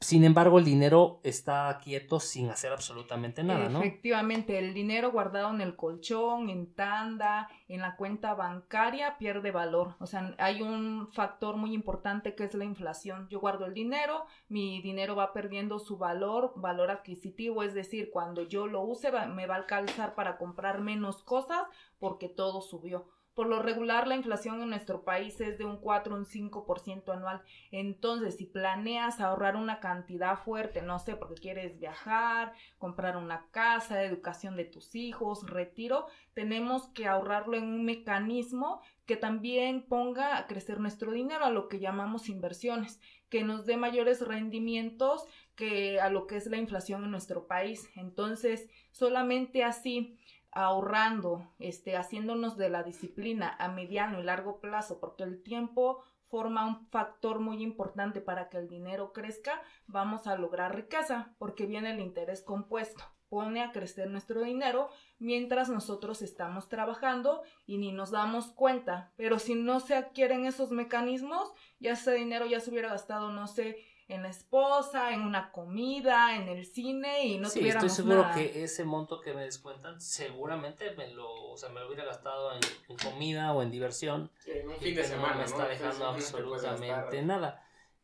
sin 0.00 0.24
embargo, 0.24 0.58
el 0.58 0.66
dinero 0.66 1.20
está 1.22 1.78
quieto 1.82 2.20
sin 2.20 2.50
hacer 2.50 2.72
absolutamente 2.72 3.42
nada, 3.42 3.70
¿no? 3.70 3.78
Efectivamente, 3.78 4.58
el 4.58 4.74
dinero 4.74 5.10
guardado 5.12 5.48
en 5.50 5.62
el 5.62 5.76
colchón, 5.76 6.50
en 6.50 6.74
tanda, 6.74 7.48
en 7.68 7.80
la 7.80 7.96
cuenta 7.96 8.34
bancaria, 8.34 9.16
pierde 9.16 9.50
valor. 9.50 9.96
O 10.00 10.06
sea, 10.06 10.34
hay 10.38 10.60
un 10.60 11.08
factor 11.12 11.56
muy 11.56 11.72
importante 11.72 12.34
que 12.34 12.44
es 12.44 12.54
la 12.54 12.64
inflación. 12.64 13.28
Yo 13.30 13.40
guardo 13.40 13.64
el 13.64 13.72
dinero, 13.72 14.26
mi 14.48 14.82
dinero 14.82 15.16
va 15.16 15.32
perdiendo 15.32 15.78
su 15.78 15.96
valor, 15.96 16.52
valor 16.56 16.90
adquisitivo, 16.90 17.62
es 17.62 17.72
decir, 17.72 18.10
cuando 18.12 18.42
yo 18.42 18.66
lo 18.66 18.82
use 18.82 19.10
me 19.10 19.46
va 19.46 19.54
a 19.54 19.58
alcanzar 19.58 20.14
para 20.14 20.36
comprar 20.36 20.80
menos 20.80 21.22
cosas 21.22 21.66
porque 21.98 22.28
todo 22.28 22.60
subió. 22.60 23.06
Por 23.34 23.48
lo 23.48 23.60
regular, 23.60 24.06
la 24.06 24.14
inflación 24.14 24.62
en 24.62 24.70
nuestro 24.70 25.02
país 25.02 25.40
es 25.40 25.58
de 25.58 25.64
un 25.64 25.78
4 25.78 26.14
o 26.14 26.18
un 26.18 26.24
5% 26.24 27.12
anual. 27.12 27.42
Entonces, 27.72 28.36
si 28.36 28.46
planeas 28.46 29.20
ahorrar 29.20 29.56
una 29.56 29.80
cantidad 29.80 30.38
fuerte, 30.38 30.82
no 30.82 31.00
sé, 31.00 31.16
porque 31.16 31.40
quieres 31.40 31.78
viajar, 31.80 32.52
comprar 32.78 33.16
una 33.16 33.46
casa, 33.50 34.04
educación 34.04 34.56
de 34.56 34.64
tus 34.64 34.94
hijos, 34.94 35.48
retiro, 35.50 36.06
tenemos 36.32 36.88
que 36.88 37.06
ahorrarlo 37.06 37.56
en 37.56 37.64
un 37.64 37.84
mecanismo 37.84 38.80
que 39.04 39.16
también 39.16 39.82
ponga 39.82 40.38
a 40.38 40.46
crecer 40.46 40.78
nuestro 40.78 41.10
dinero, 41.10 41.44
a 41.44 41.50
lo 41.50 41.68
que 41.68 41.80
llamamos 41.80 42.28
inversiones, 42.28 43.00
que 43.28 43.42
nos 43.42 43.66
dé 43.66 43.76
mayores 43.76 44.20
rendimientos 44.26 45.26
que 45.56 46.00
a 46.00 46.08
lo 46.08 46.26
que 46.26 46.36
es 46.36 46.46
la 46.46 46.56
inflación 46.56 47.04
en 47.04 47.10
nuestro 47.10 47.46
país. 47.46 47.90
Entonces, 47.96 48.68
solamente 48.92 49.64
así 49.64 50.16
ahorrando, 50.54 51.50
este, 51.58 51.96
haciéndonos 51.96 52.56
de 52.56 52.70
la 52.70 52.82
disciplina 52.82 53.54
a 53.58 53.68
mediano 53.68 54.20
y 54.20 54.22
largo 54.22 54.60
plazo, 54.60 55.00
porque 55.00 55.24
el 55.24 55.42
tiempo 55.42 56.02
forma 56.28 56.66
un 56.66 56.88
factor 56.88 57.38
muy 57.38 57.62
importante 57.62 58.20
para 58.20 58.48
que 58.48 58.58
el 58.58 58.68
dinero 58.68 59.12
crezca, 59.12 59.62
vamos 59.86 60.26
a 60.26 60.36
lograr 60.36 60.74
riqueza, 60.74 61.34
porque 61.38 61.66
viene 61.66 61.92
el 61.92 62.00
interés 62.00 62.42
compuesto. 62.42 63.04
Pone 63.28 63.62
a 63.62 63.72
crecer 63.72 64.10
nuestro 64.10 64.42
dinero 64.42 64.90
mientras 65.18 65.68
nosotros 65.68 66.22
estamos 66.22 66.68
trabajando 66.68 67.42
y 67.66 67.78
ni 67.78 67.92
nos 67.92 68.10
damos 68.10 68.52
cuenta. 68.52 69.12
Pero 69.16 69.38
si 69.38 69.54
no 69.54 69.80
se 69.80 69.94
adquieren 69.94 70.44
esos 70.46 70.70
mecanismos, 70.70 71.52
ya 71.80 71.92
ese 71.92 72.12
dinero 72.12 72.46
ya 72.46 72.60
se 72.60 72.70
hubiera 72.70 72.90
gastado, 72.90 73.30
no 73.32 73.46
sé, 73.46 73.78
en 74.08 74.22
la 74.22 74.28
esposa, 74.28 75.12
en 75.12 75.22
una 75.22 75.50
comida, 75.50 76.36
en 76.36 76.48
el 76.48 76.66
cine 76.66 77.24
y 77.26 77.38
no 77.38 77.48
sí, 77.48 77.66
estoy 77.66 77.88
seguro 77.88 78.26
que 78.34 78.62
ese 78.62 78.84
monto 78.84 79.20
que 79.20 79.32
me 79.32 79.44
descuentan 79.44 80.00
seguramente 80.00 80.90
me 80.94 81.08
lo, 81.08 81.32
o 81.32 81.56
sea, 81.56 81.70
me 81.70 81.80
lo 81.80 81.86
hubiera 81.86 82.04
gastado 82.04 82.52
en, 82.54 82.96
comida 82.98 83.52
o 83.54 83.62
en 83.62 83.70
diversión. 83.70 84.30
en 84.46 84.68
un 84.68 84.76
fin 84.76 84.94
de 84.94 85.04
semana, 85.04 85.32
no 85.32 85.38
me 85.38 85.44
está 85.44 85.68
dejando 85.68 86.06
absolutamente 86.06 87.22
nada. 87.22 87.62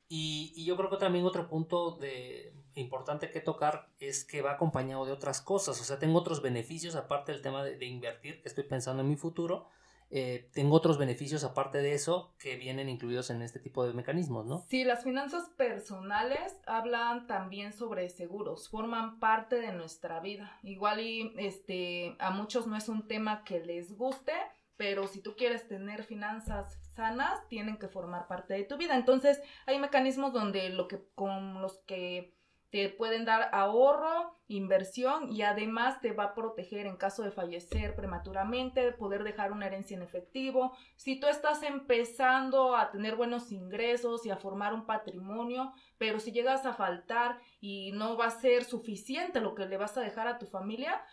Y, 0.08 0.52
y, 0.56 0.64
yo 0.64 0.76
creo 0.76 0.90
que 0.90 0.96
también 0.96 1.24
otro 1.24 1.48
punto 1.48 1.92
de 1.92 2.52
importante 2.74 3.30
que 3.30 3.40
tocar 3.40 3.90
es 4.00 4.24
que 4.24 4.42
va 4.42 4.52
acompañado 4.52 5.06
de 5.06 5.12
otras 5.12 5.40
cosas, 5.40 5.80
o 5.80 5.84
sea, 5.84 6.00
tengo 6.00 6.18
otros 6.18 6.42
beneficios 6.42 6.96
aparte 6.96 7.30
del 7.30 7.42
tema 7.42 7.62
de, 7.62 7.76
de 7.76 7.86
invertir, 7.86 8.42
que 8.42 8.48
estoy 8.48 8.64
pensando 8.64 9.02
en 9.02 9.08
mi 9.08 9.16
futuro, 9.16 9.68
eh, 10.12 10.50
tengo 10.52 10.74
otros 10.74 10.98
beneficios 10.98 11.44
aparte 11.44 11.78
de 11.78 11.94
eso 11.94 12.34
que 12.38 12.56
vienen 12.56 12.88
incluidos 12.88 13.30
en 13.30 13.42
este 13.42 13.60
tipo 13.60 13.86
de 13.86 13.94
mecanismos, 13.94 14.44
¿no? 14.44 14.64
Sí, 14.68 14.82
las 14.82 15.04
finanzas 15.04 15.48
personales 15.56 16.56
hablan 16.66 17.28
también 17.28 17.72
sobre 17.72 18.08
seguros, 18.08 18.68
forman 18.68 19.20
parte 19.20 19.60
de 19.60 19.72
nuestra 19.72 20.18
vida. 20.18 20.58
Igual 20.64 21.00
y 21.00 21.32
este 21.36 22.16
a 22.18 22.30
muchos 22.30 22.66
no 22.66 22.76
es 22.76 22.88
un 22.88 23.06
tema 23.06 23.44
que 23.44 23.60
les 23.60 23.96
guste, 23.96 24.32
pero 24.76 25.06
si 25.06 25.20
tú 25.20 25.36
quieres 25.36 25.68
tener 25.68 26.02
finanzas 26.02 26.76
sanas, 26.96 27.46
tienen 27.48 27.78
que 27.78 27.88
formar 27.88 28.26
parte 28.26 28.54
de 28.54 28.64
tu 28.64 28.78
vida. 28.78 28.96
Entonces, 28.96 29.40
hay 29.66 29.78
mecanismos 29.78 30.32
donde 30.32 30.70
lo 30.70 30.88
que 30.88 31.04
con 31.14 31.62
los 31.62 31.78
que 31.86 32.34
te 32.70 32.88
pueden 32.88 33.24
dar 33.24 33.50
ahorro, 33.52 34.36
inversión 34.46 35.32
y 35.32 35.42
además 35.42 36.00
te 36.00 36.12
va 36.12 36.24
a 36.24 36.34
proteger 36.34 36.86
en 36.86 36.96
caso 36.96 37.22
de 37.22 37.32
fallecer 37.32 37.96
prematuramente, 37.96 38.80
de 38.80 38.92
poder 38.92 39.24
dejar 39.24 39.52
una 39.52 39.66
herencia 39.66 39.96
en 39.96 40.02
efectivo. 40.02 40.76
Si 40.96 41.18
tú 41.18 41.26
estás 41.26 41.62
empezando 41.64 42.76
a 42.76 42.90
tener 42.90 43.16
buenos 43.16 43.50
ingresos 43.50 44.24
y 44.24 44.30
a 44.30 44.36
formar 44.36 44.72
un 44.72 44.86
patrimonio, 44.86 45.72
pero 45.98 46.20
si 46.20 46.30
llegas 46.30 46.64
a 46.64 46.74
faltar 46.74 47.40
y 47.60 47.90
no 47.92 48.16
va 48.16 48.26
a 48.26 48.30
ser 48.30 48.64
suficiente 48.64 49.40
lo 49.40 49.54
que 49.54 49.66
le 49.66 49.76
vas 49.76 49.96
a 49.96 50.02
dejar 50.02 50.28
a 50.28 50.38
tu 50.38 50.46
familia, 50.46 51.04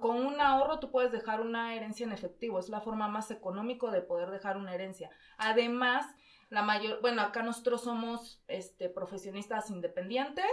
con 0.00 0.26
un 0.26 0.40
ahorro 0.40 0.80
tú 0.80 0.90
puedes 0.90 1.12
dejar 1.12 1.40
una 1.40 1.76
herencia 1.76 2.04
en 2.04 2.12
efectivo. 2.12 2.58
Es 2.58 2.68
la 2.68 2.80
forma 2.80 3.06
más 3.06 3.30
económica 3.30 3.90
de 3.92 4.02
poder 4.02 4.30
dejar 4.30 4.56
una 4.56 4.74
herencia. 4.74 5.10
Además, 5.36 6.06
la 6.50 6.62
mayor, 6.62 7.00
bueno, 7.00 7.22
acá 7.22 7.42
nosotros 7.42 7.82
somos 7.82 8.42
este, 8.48 8.88
profesionistas 8.88 9.70
independientes 9.70 10.46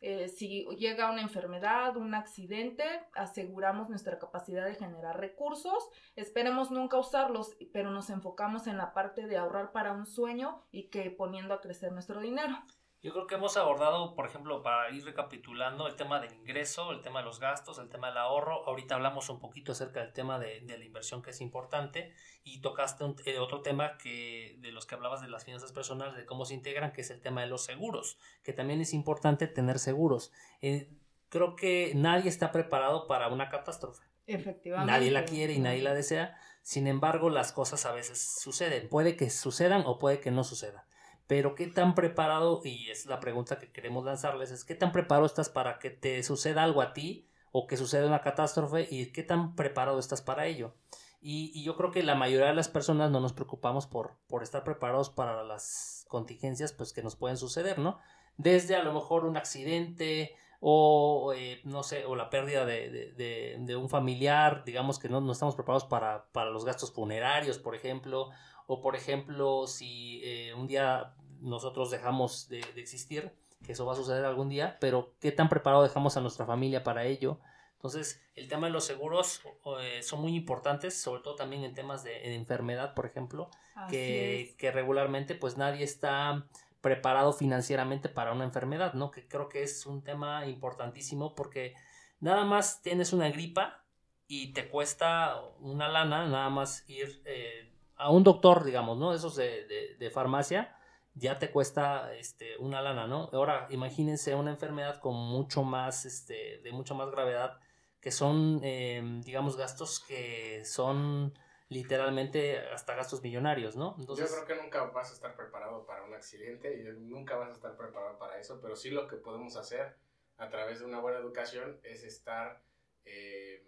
eh, 0.00 0.28
si 0.28 0.64
llega 0.78 1.10
una 1.10 1.20
enfermedad, 1.20 1.96
un 1.96 2.14
accidente, 2.14 2.84
aseguramos 3.14 3.90
nuestra 3.90 4.18
capacidad 4.18 4.64
de 4.64 4.74
generar 4.74 5.18
recursos. 5.18 5.88
Esperemos 6.16 6.70
nunca 6.70 6.98
usarlos, 6.98 7.56
pero 7.72 7.90
nos 7.90 8.08
enfocamos 8.08 8.66
en 8.66 8.78
la 8.78 8.94
parte 8.94 9.26
de 9.26 9.36
ahorrar 9.36 9.72
para 9.72 9.92
un 9.92 10.06
sueño 10.06 10.64
y 10.70 10.88
que 10.88 11.10
poniendo 11.10 11.54
a 11.54 11.60
crecer 11.60 11.92
nuestro 11.92 12.20
dinero. 12.20 12.56
Yo 13.02 13.12
creo 13.12 13.26
que 13.26 13.36
hemos 13.36 13.56
abordado, 13.56 14.14
por 14.14 14.26
ejemplo, 14.26 14.62
para 14.62 14.90
ir 14.90 15.02
recapitulando, 15.06 15.86
el 15.86 15.96
tema 15.96 16.20
del 16.20 16.34
ingreso, 16.34 16.90
el 16.90 17.00
tema 17.00 17.20
de 17.20 17.24
los 17.24 17.40
gastos, 17.40 17.78
el 17.78 17.88
tema 17.88 18.08
del 18.08 18.18
ahorro. 18.18 18.66
Ahorita 18.66 18.94
hablamos 18.94 19.30
un 19.30 19.40
poquito 19.40 19.72
acerca 19.72 20.00
del 20.00 20.12
tema 20.12 20.38
de, 20.38 20.60
la 20.66 20.84
inversión 20.84 21.22
que 21.22 21.30
es 21.30 21.40
importante 21.40 22.12
y 22.44 22.60
tocaste 22.60 23.04
eh, 23.24 23.38
otro 23.38 23.62
tema 23.62 23.96
que 23.96 24.58
de 24.60 24.70
los 24.70 24.84
que 24.84 24.96
hablabas 24.96 25.22
de 25.22 25.28
las 25.28 25.46
finanzas 25.46 25.72
personales, 25.72 26.14
de 26.14 26.26
cómo 26.26 26.44
se 26.44 26.52
integran, 26.52 26.92
que 26.92 27.00
es 27.00 27.10
el 27.10 27.22
tema 27.22 27.40
de 27.40 27.46
los 27.46 27.64
seguros, 27.64 28.18
que 28.42 28.52
también 28.52 28.82
es 28.82 28.92
importante 28.92 29.46
tener 29.46 29.78
seguros. 29.78 30.30
Eh, 30.60 30.92
creo 31.30 31.56
que 31.56 31.92
nadie 31.94 32.28
está 32.28 32.52
preparado 32.52 33.06
para 33.06 33.28
una 33.28 33.48
catástrofe. 33.48 34.04
Efectivamente. 34.26 34.92
Nadie 34.92 35.10
la 35.10 35.24
quiere 35.24 35.54
y 35.54 35.58
nadie 35.58 35.80
la 35.80 35.94
desea. 35.94 36.36
Sin 36.62 36.86
embargo, 36.86 37.30
las 37.30 37.52
cosas 37.52 37.86
a 37.86 37.92
veces 37.92 38.22
suceden. 38.40 38.90
Puede 38.90 39.16
que 39.16 39.30
sucedan 39.30 39.84
o 39.86 39.98
puede 39.98 40.20
que 40.20 40.30
no 40.30 40.44
sucedan. 40.44 40.84
Pero 41.30 41.54
qué 41.54 41.68
tan 41.68 41.94
preparado, 41.94 42.60
y 42.64 42.90
es 42.90 43.06
la 43.06 43.20
pregunta 43.20 43.60
que 43.60 43.70
queremos 43.70 44.04
lanzarles, 44.04 44.50
es 44.50 44.64
qué 44.64 44.74
tan 44.74 44.90
preparado 44.90 45.26
estás 45.26 45.48
para 45.48 45.78
que 45.78 45.88
te 45.88 46.20
suceda 46.24 46.64
algo 46.64 46.82
a 46.82 46.92
ti 46.92 47.28
o 47.52 47.68
que 47.68 47.76
suceda 47.76 48.08
una 48.08 48.20
catástrofe 48.20 48.88
y 48.90 49.12
qué 49.12 49.22
tan 49.22 49.54
preparado 49.54 50.00
estás 50.00 50.22
para 50.22 50.46
ello. 50.46 50.74
Y, 51.20 51.62
yo 51.62 51.76
creo 51.76 51.92
que 51.92 52.02
la 52.02 52.16
mayoría 52.16 52.48
de 52.48 52.54
las 52.54 52.68
personas 52.68 53.12
no 53.12 53.20
nos 53.20 53.32
preocupamos 53.32 53.86
por, 53.86 54.16
por 54.26 54.42
estar 54.42 54.64
preparados 54.64 55.08
para 55.08 55.44
las 55.44 56.04
contingencias 56.08 56.72
pues, 56.72 56.92
que 56.92 57.04
nos 57.04 57.14
pueden 57.14 57.36
suceder, 57.36 57.78
¿no? 57.78 58.00
Desde 58.36 58.74
a 58.74 58.82
lo 58.82 58.92
mejor 58.92 59.24
un 59.24 59.36
accidente 59.36 60.34
o, 60.60 61.32
eh, 61.34 61.60
no 61.64 61.82
sé, 61.82 62.04
o 62.04 62.14
la 62.14 62.28
pérdida 62.28 62.66
de, 62.66 63.76
un 63.76 63.88
familiar, 63.88 64.62
digamos 64.64 64.98
que 64.98 65.08
no, 65.08 65.20
no 65.20 65.32
estamos 65.32 65.54
preparados 65.54 65.84
para, 65.84 66.26
para, 66.32 66.50
los 66.50 66.66
gastos 66.66 66.92
funerarios, 66.92 67.58
por 67.58 67.74
ejemplo, 67.74 68.30
o 68.66 68.80
por 68.82 68.94
ejemplo, 68.94 69.66
si 69.66 70.20
eh, 70.22 70.54
un 70.54 70.66
día 70.66 71.14
nosotros 71.40 71.90
dejamos 71.90 72.48
de, 72.48 72.60
existir, 72.76 73.32
que 73.64 73.72
eso 73.72 73.86
va 73.86 73.94
a 73.94 73.96
suceder 73.96 74.24
algún 74.24 74.50
día, 74.50 74.76
pero 74.80 75.14
qué 75.18 75.32
tan 75.32 75.48
preparado 75.48 75.82
dejamos 75.82 76.16
a 76.16 76.20
nuestra 76.20 76.44
familia 76.44 76.84
para 76.84 77.04
ello. 77.04 77.40
Entonces, 77.76 78.22
el 78.34 78.46
tema 78.48 78.66
de 78.66 78.74
los 78.74 78.84
seguros 78.84 79.40
eh, 79.80 80.02
son 80.02 80.20
muy 80.20 80.36
importantes, 80.36 81.00
sobre 81.00 81.22
todo 81.22 81.36
también 81.36 81.64
en 81.64 81.72
temas 81.72 82.04
de, 82.04 82.34
enfermedad, 82.34 82.92
por 82.92 83.06
ejemplo, 83.06 83.48
que, 83.88 84.54
que, 84.58 84.70
regularmente 84.70 85.34
pues 85.34 85.56
nadie 85.56 85.84
está 85.84 86.46
preparado 86.80 87.32
financieramente 87.32 88.08
para 88.08 88.32
una 88.32 88.44
enfermedad, 88.44 88.94
¿no? 88.94 89.10
Que 89.10 89.28
creo 89.28 89.48
que 89.48 89.62
es 89.62 89.86
un 89.86 90.02
tema 90.02 90.46
importantísimo 90.46 91.34
porque 91.34 91.74
nada 92.20 92.44
más 92.44 92.82
tienes 92.82 93.12
una 93.12 93.28
gripa 93.30 93.84
y 94.26 94.52
te 94.52 94.68
cuesta 94.68 95.42
una 95.60 95.88
lana, 95.88 96.26
nada 96.26 96.50
más 96.50 96.88
ir 96.88 97.22
eh, 97.24 97.72
a 97.96 98.10
un 98.10 98.24
doctor, 98.24 98.64
digamos, 98.64 98.98
¿no? 98.98 99.12
Esos 99.12 99.36
de, 99.36 99.96
de 99.98 100.10
farmacia, 100.10 100.76
ya 101.14 101.38
te 101.38 101.50
cuesta 101.50 102.14
este, 102.14 102.56
una 102.58 102.80
lana, 102.80 103.06
¿no? 103.06 103.28
Ahora 103.32 103.66
imagínense 103.70 104.34
una 104.34 104.50
enfermedad 104.50 105.00
con 105.00 105.14
mucho 105.14 105.62
más, 105.62 106.06
este, 106.06 106.58
de 106.62 106.72
mucho 106.72 106.94
más 106.94 107.10
gravedad, 107.10 107.58
que 108.00 108.10
son, 108.10 108.60
em, 108.62 109.20
digamos, 109.22 109.56
gastos 109.56 110.00
que 110.00 110.64
son 110.64 111.34
literalmente 111.70 112.58
hasta 112.58 112.96
gastos 112.96 113.22
millonarios, 113.22 113.76
¿no? 113.76 113.94
Entonces, 113.98 114.28
Yo 114.28 114.34
creo 114.34 114.46
que 114.58 114.62
nunca 114.62 114.82
vas 114.84 115.10
a 115.10 115.14
estar 115.14 115.36
preparado 115.36 115.86
para 115.86 116.02
un 116.02 116.12
accidente 116.12 116.74
y 116.74 116.82
nunca 117.00 117.36
vas 117.36 117.50
a 117.50 117.52
estar 117.52 117.76
preparado 117.76 118.18
para 118.18 118.38
eso, 118.38 118.60
pero 118.60 118.74
sí 118.74 118.90
lo 118.90 119.06
que 119.06 119.16
podemos 119.16 119.56
hacer 119.56 119.94
a 120.36 120.48
través 120.48 120.80
de 120.80 120.86
una 120.86 120.98
buena 120.98 121.18
educación 121.18 121.78
es 121.84 122.02
estar 122.02 122.60
eh, 123.04 123.64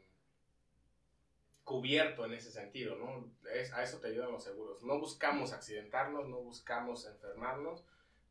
cubierto 1.63 2.27
en 2.27 2.35
ese 2.35 2.51
sentido, 2.51 2.97
¿no? 2.97 3.31
Es, 3.53 3.73
a 3.73 3.85
eso 3.85 4.01
te 4.01 4.09
ayudan 4.09 4.33
los 4.33 4.43
seguros. 4.43 4.83
No 4.83 4.99
buscamos 4.99 5.53
accidentarnos, 5.53 6.29
no 6.29 6.39
buscamos 6.39 7.07
enfermarnos, 7.07 7.85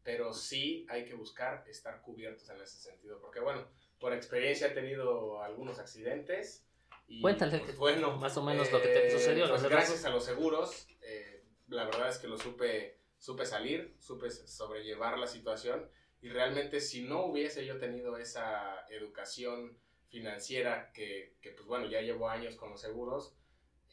pero 0.03 0.33
sí 0.33 0.85
hay 0.89 1.05
que 1.05 1.13
buscar 1.13 1.63
estar 1.69 2.01
cubiertos 2.01 2.49
en 2.49 2.59
ese 2.59 2.77
sentido, 2.77 3.21
porque 3.21 3.39
bueno, 3.39 3.65
por 4.01 4.11
experiencia 4.13 4.67
he 4.67 4.71
tenido 4.71 5.41
algunos 5.41 5.79
accidentes. 5.79 6.65
Y, 7.11 7.19
Cuéntale, 7.19 7.59
pues, 7.59 7.77
bueno, 7.77 8.15
más 8.15 8.37
o 8.37 8.41
menos 8.41 8.71
lo 8.71 8.81
que 8.81 8.87
te 8.87 9.11
sucedió. 9.11 9.49
Pues, 9.49 9.63
gracias 9.63 10.05
a 10.05 10.09
los 10.09 10.23
seguros, 10.23 10.87
eh, 11.01 11.43
la 11.67 11.83
verdad 11.83 12.07
es 12.07 12.17
que 12.19 12.27
lo 12.27 12.37
supe, 12.37 13.01
supe 13.17 13.45
salir, 13.45 13.97
supe 13.99 14.31
sobrellevar 14.31 15.17
la 15.17 15.27
situación 15.27 15.89
y 16.21 16.29
realmente 16.29 16.79
si 16.79 17.03
no 17.03 17.25
hubiese 17.25 17.65
yo 17.65 17.77
tenido 17.79 18.15
esa 18.15 18.85
educación 18.89 19.77
financiera 20.07 20.93
que, 20.93 21.35
que, 21.41 21.51
pues 21.51 21.65
bueno, 21.67 21.87
ya 21.87 21.99
llevo 21.99 22.29
años 22.29 22.55
con 22.55 22.69
los 22.69 22.79
seguros, 22.79 23.35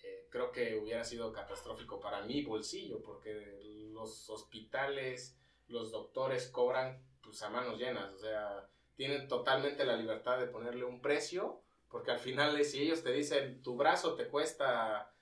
eh, 0.05 0.29
creo 0.31 0.53
que 0.53 0.77
hubiera 0.77 1.03
sido 1.03 1.33
catastrófico 1.33 1.99
para 1.99 2.23
mi 2.23 2.45
bolsillo, 2.45 3.03
porque 3.03 3.59
los 3.91 4.31
hospitales, 4.31 5.37
los 5.67 5.91
doctores 5.91 6.47
cobran 6.49 7.03
pues 7.21 7.43
a 7.43 7.51
manos 7.51 7.79
llenas, 7.79 8.15
o 8.15 8.19
sea, 8.19 8.71
tienen 8.95 9.27
totalmente 9.27 9.85
la 9.85 9.97
libertad 9.97 10.39
de 10.39 10.47
ponerle 10.47 10.85
un 10.85 11.01
precio, 11.01 11.65
porque 11.91 12.11
al 12.11 12.19
final 12.19 12.63
si 12.65 12.83
ellos 12.83 13.03
te 13.03 13.13
dicen 13.13 13.63
tu 13.63 13.77
brazo 13.77 14.15
te 14.15 14.29
cuesta 14.29 15.13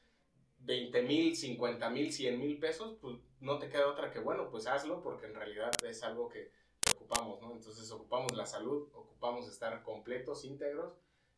20 0.67 1.03
mil, 1.03 1.37
50 1.37 1.91
mil, 1.91 2.13
100 2.13 2.41
mil 2.41 2.59
pesos, 2.59 2.97
pues 3.01 3.17
no 3.41 3.59
te 3.59 3.69
queda 3.69 3.87
otra 3.87 4.11
que, 4.11 4.19
bueno, 4.19 4.51
pues 4.51 4.67
hazlo 4.67 5.03
porque 5.03 5.27
en 5.27 5.35
realidad 5.35 5.71
es 5.85 6.03
algo 6.03 6.29
que 6.29 6.51
ocupamos, 6.95 7.41
¿no? 7.41 7.53
Entonces 7.53 7.91
ocupamos 7.93 8.37
la 8.37 8.47
salud, 8.47 8.89
ocupamos 8.93 9.49
estar 9.49 9.83
completos, 9.83 10.45
íntegros 10.45 10.95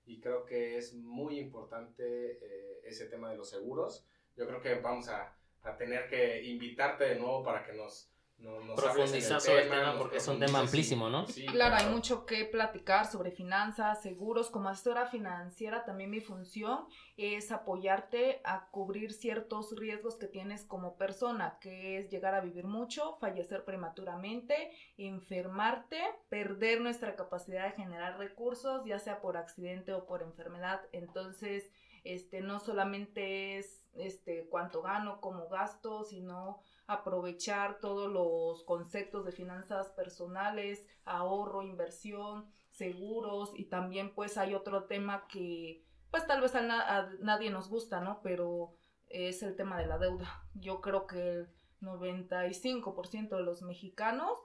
y 0.06 0.20
creo 0.20 0.46
que 0.46 0.78
es 0.78 0.94
muy 0.94 1.38
importante 1.38 2.38
eh, 2.40 2.80
ese 2.84 3.06
tema 3.06 3.30
de 3.30 3.36
los 3.36 3.50
seguros. 3.50 4.06
Yo 4.36 4.46
creo 4.46 4.60
que 4.62 4.76
vamos 4.76 5.08
a, 5.08 5.36
a 5.62 5.76
tener 5.76 6.08
que 6.08 6.42
invitarte 6.44 7.04
de 7.04 7.16
nuevo 7.16 7.42
para 7.42 7.64
que 7.64 7.74
nos 7.74 8.10
no, 8.38 8.74
profundizar 8.76 9.40
sobre 9.40 9.62
el 9.62 9.68
tema 9.68 9.98
porque 9.98 10.18
es 10.18 10.28
un 10.28 10.38
tema 10.38 10.60
amplísimo, 10.60 11.08
¿no? 11.08 11.26
Sí, 11.26 11.46
claro, 11.46 11.74
hay 11.76 11.86
mucho 11.86 12.24
que 12.24 12.44
platicar 12.44 13.10
sobre 13.10 13.32
finanzas, 13.32 14.00
seguros. 14.00 14.48
Como 14.50 14.68
asesora 14.68 15.06
financiera, 15.06 15.84
también 15.84 16.10
mi 16.10 16.20
función 16.20 16.86
es 17.16 17.50
apoyarte 17.50 18.40
a 18.44 18.68
cubrir 18.70 19.12
ciertos 19.12 19.74
riesgos 19.76 20.16
que 20.16 20.28
tienes 20.28 20.64
como 20.64 20.96
persona, 20.96 21.58
que 21.60 21.98
es 21.98 22.10
llegar 22.10 22.34
a 22.34 22.40
vivir 22.40 22.64
mucho, 22.64 23.16
fallecer 23.20 23.64
prematuramente, 23.64 24.70
enfermarte, 24.96 26.00
perder 26.28 26.80
nuestra 26.80 27.16
capacidad 27.16 27.64
de 27.64 27.72
generar 27.72 28.18
recursos, 28.18 28.84
ya 28.86 29.00
sea 29.00 29.20
por 29.20 29.36
accidente 29.36 29.92
o 29.94 30.06
por 30.06 30.22
enfermedad. 30.22 30.80
Entonces, 30.92 31.72
este, 32.04 32.40
no 32.40 32.60
solamente 32.60 33.58
es 33.58 33.84
este, 33.96 34.46
cuánto 34.48 34.80
gano, 34.80 35.20
cómo 35.20 35.48
gasto, 35.48 36.04
sino 36.04 36.62
aprovechar 36.88 37.78
todos 37.80 38.10
los 38.10 38.64
conceptos 38.64 39.24
de 39.26 39.30
finanzas 39.30 39.90
personales, 39.90 40.86
ahorro, 41.04 41.62
inversión, 41.62 42.46
seguros 42.70 43.52
y 43.54 43.66
también 43.66 44.14
pues 44.14 44.38
hay 44.38 44.54
otro 44.54 44.84
tema 44.84 45.28
que 45.28 45.84
pues 46.10 46.26
tal 46.26 46.40
vez 46.40 46.54
a, 46.54 47.10
nadie 47.20 47.50
nos 47.50 47.68
gusta, 47.68 48.00
¿no? 48.00 48.20
Pero 48.22 48.72
es 49.08 49.42
el 49.42 49.54
tema 49.54 49.78
de 49.78 49.86
la 49.86 49.98
deuda. 49.98 50.42
Yo 50.54 50.80
creo 50.80 51.06
que 51.06 51.18
el 51.20 51.48
95% 51.82 53.36
de 53.36 53.42
los 53.42 53.60
mexicanos 53.60 54.38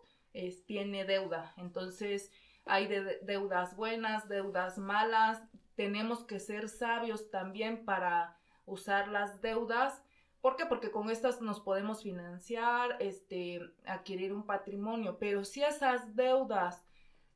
tiene 0.67 1.05
deuda. 1.05 1.53
Entonces 1.55 2.29
hay 2.65 2.87
deudas 3.21 3.77
buenas, 3.77 4.27
deudas 4.27 4.77
malas. 4.77 5.41
Tenemos 5.75 6.25
que 6.25 6.41
ser 6.41 6.67
sabios 6.67 7.31
también 7.31 7.85
para 7.85 8.37
usar 8.65 9.07
las 9.07 9.41
deudas 9.41 10.03
¿Por 10.43 10.57
qué? 10.57 10.65
Porque 10.65 10.91
con 10.91 11.09
estas 11.09 11.39
nos 11.39 11.61
podemos 11.61 12.03
financiar, 12.03 12.97
este, 12.99 13.61
adquirir 13.85 14.33
un 14.33 14.45
patrimonio, 14.45 15.17
pero 15.17 15.45
si 15.45 15.63
esas 15.63 16.17
deudas 16.17 16.83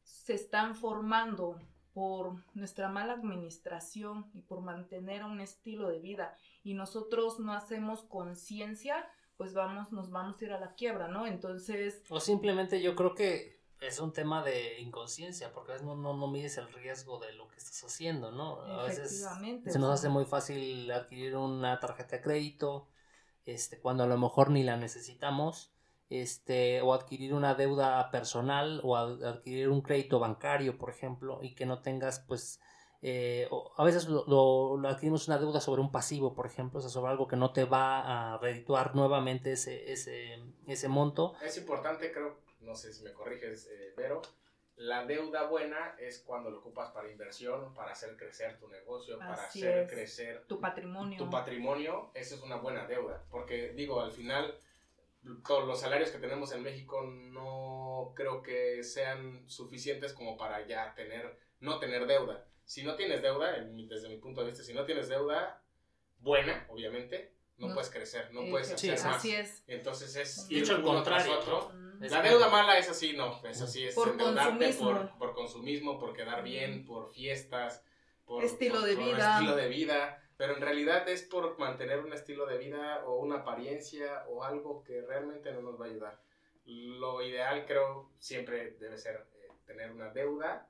se 0.03 0.33
están 0.33 0.75
formando 0.75 1.57
por 1.93 2.43
nuestra 2.53 2.89
mala 2.89 3.13
administración 3.13 4.29
y 4.33 4.41
por 4.41 4.59
mantener 4.59 5.23
un 5.23 5.39
estilo 5.39 5.87
de 5.87 5.99
vida 5.99 6.35
y 6.65 6.73
nosotros 6.73 7.39
no 7.39 7.53
hacemos 7.53 8.03
conciencia, 8.03 9.09
pues 9.37 9.53
vamos, 9.53 9.93
nos 9.93 10.11
vamos 10.11 10.41
a 10.41 10.43
ir 10.43 10.51
a 10.51 10.59
la 10.59 10.75
quiebra, 10.75 11.07
¿no? 11.07 11.25
Entonces... 11.27 12.03
O 12.09 12.19
simplemente 12.19 12.81
yo 12.81 12.93
creo 12.97 13.15
que 13.15 13.61
es 13.79 14.01
un 14.01 14.11
tema 14.11 14.43
de 14.43 14.81
inconsciencia, 14.81 15.53
porque 15.53 15.71
a 15.71 15.75
veces 15.75 15.87
no, 15.87 15.95
no, 15.95 16.13
no 16.13 16.27
mides 16.27 16.57
el 16.57 16.67
riesgo 16.73 17.19
de 17.19 17.31
lo 17.31 17.47
que 17.47 17.55
estás 17.55 17.81
haciendo, 17.85 18.33
¿no? 18.33 18.59
A 18.63 18.83
veces 18.83 19.25
se 19.65 19.79
nos 19.79 19.93
hace 19.93 20.09
muy 20.09 20.25
fácil 20.25 20.91
adquirir 20.91 21.37
una 21.37 21.79
tarjeta 21.79 22.17
de 22.17 22.21
crédito, 22.21 22.89
este, 23.47 23.79
cuando 23.79 24.03
a 24.03 24.07
lo 24.07 24.17
mejor 24.17 24.51
ni 24.51 24.61
la 24.61 24.77
necesitamos, 24.77 25.73
este, 26.09 26.81
o 26.81 26.93
adquirir 26.93 27.33
una 27.33 27.55
deuda 27.55 28.11
personal 28.11 28.81
o 28.83 28.95
adquirir 28.95 29.69
un 29.69 29.81
crédito 29.81 30.19
bancario, 30.19 30.77
por 30.77 30.89
ejemplo, 30.89 31.39
y 31.41 31.55
que 31.55 31.65
no 31.65 31.81
tengas, 31.81 32.19
pues, 32.19 32.59
eh, 33.01 33.49
a 33.77 33.83
veces 33.83 34.07
lo, 34.07 34.79
adquirimos 34.87 35.27
una 35.27 35.37
deuda 35.37 35.61
sobre 35.61 35.81
un 35.81 35.91
pasivo, 35.91 36.35
por 36.35 36.45
ejemplo, 36.45 36.79
o 36.79 36.81
sea, 36.81 36.89
sobre 36.89 37.11
algo 37.11 37.27
que 37.27 37.35
no 37.37 37.53
te 37.53 37.63
va 37.63 38.33
a 38.33 38.37
redituar 38.37 38.95
nuevamente 38.95 39.53
ese, 39.53 39.91
ese, 39.91 40.39
ese 40.67 40.87
monto. 40.87 41.33
Es 41.43 41.57
importante, 41.57 42.11
creo, 42.11 42.37
no 42.61 42.75
sé 42.75 42.93
si 42.93 43.03
me 43.03 43.13
corriges, 43.13 43.67
eh, 43.71 43.93
pero 43.95 44.21
la 44.77 45.05
deuda 45.05 45.43
buena 45.47 45.95
es 45.97 46.19
cuando 46.19 46.51
lo 46.51 46.59
ocupas 46.59 46.91
para 46.91 47.09
inversión, 47.11 47.73
para 47.73 47.91
hacer 47.91 48.15
crecer 48.15 48.59
tu 48.59 48.67
negocio, 48.67 49.17
para 49.17 49.33
hacer 49.33 49.87
crecer 49.87 50.45
tu 50.47 50.61
patrimonio. 50.61 51.17
Tu 51.17 51.29
patrimonio, 51.29 52.11
esa 52.13 52.35
es 52.35 52.41
una 52.41 52.57
buena 52.57 52.85
deuda. 52.85 53.23
Porque 53.31 53.69
digo, 53.69 54.01
al 54.01 54.11
final, 54.11 54.55
todos 55.45 55.67
los 55.67 55.79
salarios 55.79 56.11
que 56.11 56.19
tenemos 56.19 56.51
en 56.51 56.61
México 56.61 57.01
no 57.01 58.13
creo 58.15 58.43
que 58.43 58.83
sean 58.83 59.49
suficientes 59.49 60.13
como 60.13 60.37
para 60.37 60.67
ya 60.67 60.93
tener, 60.93 61.39
no 61.59 61.79
tener 61.79 62.05
deuda. 62.05 62.45
Si 62.63 62.83
no 62.83 62.95
tienes 62.95 63.23
deuda, 63.23 63.53
desde 63.59 64.09
mi 64.09 64.17
punto 64.17 64.41
de 64.41 64.51
vista, 64.51 64.63
si 64.63 64.75
no 64.75 64.85
tienes 64.85 65.09
deuda 65.09 65.63
buena, 66.19 66.67
obviamente, 66.69 67.33
no, 67.57 67.73
puedes 67.73 67.89
crecer, 67.89 68.31
no 68.31 68.47
puedes 68.51 68.71
hacer 68.71 68.91
más. 68.91 69.17
Así 69.17 69.33
es. 69.33 69.63
Entonces 69.65 70.15
es 70.15 70.51
ir 70.51 70.71
uno 70.71 70.83
contrario. 70.83 71.39
otro. 71.39 71.71
La 71.99 72.21
deuda 72.21 72.49
mala 72.49 72.77
es 72.77 72.89
así, 72.89 73.13
no, 73.13 73.41
es 73.45 73.61
así, 73.61 73.85
es 73.85 73.95
por 73.95 74.17
consumismo. 74.17 75.17
Por, 75.17 75.33
consumismo, 75.33 75.99
por 75.99 76.13
quedar 76.13 76.43
bien, 76.43 76.85
por 76.85 77.11
fiestas, 77.11 77.83
por 78.25 78.43
estilo 78.43 78.81
de 78.81 78.95
vida. 78.95 79.35
estilo 79.35 79.55
de 79.55 79.67
vida, 79.67 80.23
pero 80.37 80.55
en 80.55 80.61
realidad 80.61 81.07
es 81.09 81.23
por 81.23 81.57
mantener 81.57 81.99
un 81.99 82.13
estilo 82.13 82.45
de 82.45 82.57
vida 82.57 83.03
o 83.05 83.17
una 83.17 83.37
apariencia 83.37 84.25
o 84.27 84.43
algo 84.43 84.83
que 84.83 85.01
realmente 85.01 85.51
no 85.51 85.61
nos 85.61 85.79
va 85.79 85.85
a 85.85 85.89
ayudar. 85.89 86.21
Lo 86.65 87.21
ideal 87.21 87.65
creo 87.65 88.11
siempre 88.19 88.71
debe 88.79 88.97
ser 88.97 89.25
eh, 89.35 89.47
tener 89.65 89.91
una 89.91 90.09
deuda 90.09 90.69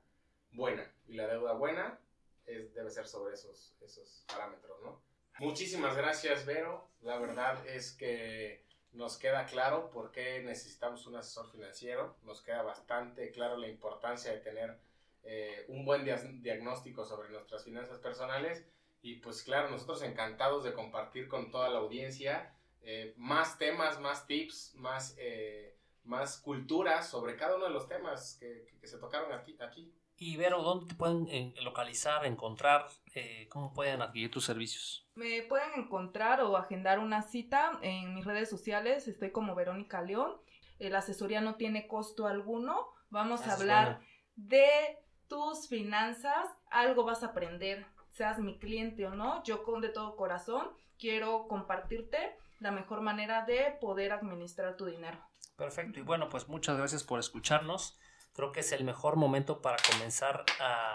buena 0.52 0.90
y 1.06 1.14
la 1.14 1.26
deuda 1.26 1.52
buena 1.52 1.98
es, 2.46 2.72
debe 2.72 2.90
ser 2.90 3.06
sobre 3.06 3.34
esos, 3.34 3.74
esos 3.80 4.24
parámetros, 4.28 4.80
¿no? 4.82 5.02
Muchísimas 5.40 5.96
gracias, 5.96 6.46
Vero. 6.46 6.88
La 7.02 7.18
verdad 7.18 7.64
es 7.66 7.92
que 7.92 8.64
nos 8.92 9.16
queda 9.16 9.46
claro 9.46 9.90
por 9.90 10.10
qué 10.10 10.42
necesitamos 10.42 11.06
un 11.06 11.16
asesor 11.16 11.50
financiero, 11.50 12.16
nos 12.22 12.42
queda 12.42 12.62
bastante 12.62 13.30
claro 13.30 13.56
la 13.56 13.68
importancia 13.68 14.32
de 14.32 14.38
tener 14.38 14.78
eh, 15.22 15.64
un 15.68 15.84
buen 15.84 16.04
diagnóstico 16.04 17.04
sobre 17.04 17.28
nuestras 17.28 17.64
finanzas 17.64 17.98
personales 17.98 18.64
y 19.02 19.16
pues 19.16 19.42
claro, 19.42 19.70
nosotros 19.70 20.02
encantados 20.02 20.64
de 20.64 20.72
compartir 20.72 21.28
con 21.28 21.50
toda 21.50 21.68
la 21.68 21.78
audiencia 21.78 22.54
eh, 22.82 23.14
más 23.16 23.58
temas, 23.58 24.00
más 24.00 24.26
tips, 24.26 24.74
más, 24.76 25.14
eh, 25.18 25.76
más 26.04 26.38
cultura 26.38 27.02
sobre 27.02 27.36
cada 27.36 27.56
uno 27.56 27.66
de 27.66 27.72
los 27.72 27.88
temas 27.88 28.36
que, 28.40 28.66
que 28.80 28.86
se 28.86 28.98
tocaron 28.98 29.32
aquí. 29.32 29.56
aquí. 29.60 29.92
Y 30.20 30.36
Vero, 30.36 30.62
¿dónde 30.62 30.86
te 30.86 30.94
pueden 30.96 31.28
eh, 31.28 31.54
localizar, 31.62 32.26
encontrar? 32.26 32.88
Eh, 33.14 33.46
¿Cómo 33.50 33.72
pueden 33.72 34.02
adquirir 34.02 34.32
tus 34.32 34.44
servicios? 34.44 35.08
Me 35.14 35.42
pueden 35.42 35.70
encontrar 35.76 36.40
o 36.40 36.56
agendar 36.56 36.98
una 36.98 37.22
cita 37.22 37.78
en 37.82 38.16
mis 38.16 38.24
redes 38.24 38.50
sociales. 38.50 39.06
Estoy 39.06 39.30
como 39.30 39.54
Verónica 39.54 40.02
León. 40.02 40.32
La 40.80 40.98
asesoría 40.98 41.40
no 41.40 41.54
tiene 41.54 41.86
costo 41.86 42.26
alguno. 42.26 42.88
Vamos 43.10 43.46
a 43.46 43.54
hablar 43.54 44.00
de 44.34 44.98
tus 45.28 45.68
finanzas. 45.68 46.48
Algo 46.70 47.04
vas 47.04 47.22
a 47.22 47.26
aprender, 47.26 47.86
seas 48.10 48.40
mi 48.40 48.58
cliente 48.58 49.06
o 49.06 49.14
no. 49.14 49.42
Yo 49.44 49.62
con 49.62 49.80
de 49.80 49.88
todo 49.88 50.16
corazón 50.16 50.68
quiero 50.98 51.46
compartirte 51.46 52.36
la 52.58 52.72
mejor 52.72 53.02
manera 53.02 53.44
de 53.44 53.76
poder 53.80 54.12
administrar 54.12 54.76
tu 54.76 54.86
dinero. 54.86 55.18
Perfecto. 55.56 56.00
Y 56.00 56.02
bueno, 56.02 56.28
pues 56.28 56.48
muchas 56.48 56.76
gracias 56.76 57.04
por 57.04 57.20
escucharnos 57.20 57.98
creo 58.38 58.52
que 58.52 58.60
es 58.60 58.70
el 58.70 58.84
mejor 58.84 59.16
momento 59.16 59.60
para 59.60 59.78
comenzar 59.90 60.44
a 60.60 60.94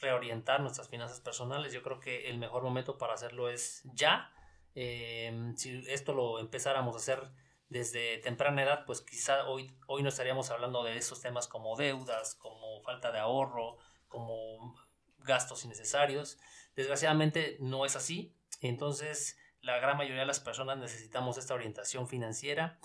reorientar 0.00 0.60
nuestras 0.62 0.88
finanzas 0.88 1.20
personales. 1.20 1.72
Yo 1.72 1.80
creo 1.80 2.00
que 2.00 2.28
el 2.28 2.38
mejor 2.38 2.64
momento 2.64 2.98
para 2.98 3.14
hacerlo 3.14 3.48
es 3.48 3.82
ya. 3.94 4.32
Em, 4.74 5.56
si 5.56 5.84
esto 5.86 6.12
lo 6.12 6.40
empezáramos 6.40 6.96
a 6.96 6.98
hacer 6.98 7.30
desde 7.68 8.18
temprana 8.18 8.64
edad, 8.64 8.84
pues 8.84 9.00
quizá 9.00 9.46
hoy, 9.46 9.72
hoy 9.86 10.02
no 10.02 10.08
estaríamos 10.08 10.50
hablando 10.50 10.82
de 10.82 10.96
esos 10.96 11.20
temas 11.20 11.46
como 11.46 11.76
deudas, 11.76 12.34
como 12.34 12.82
falta 12.82 13.12
de 13.12 13.20
ahorro, 13.20 13.76
como 14.08 14.74
gastos 15.20 15.64
innecesarios. 15.64 16.36
Desgraciadamente 16.74 17.58
no 17.60 17.86
es 17.86 17.94
así. 17.94 18.34
Entonces, 18.60 19.38
la 19.60 19.78
gran 19.78 19.96
mayoría 19.96 20.22
de 20.22 20.26
las 20.26 20.40
personas 20.40 20.78
necesitamos 20.78 21.38
esta 21.38 21.54
orientación 21.54 22.08
financiera 22.08 22.80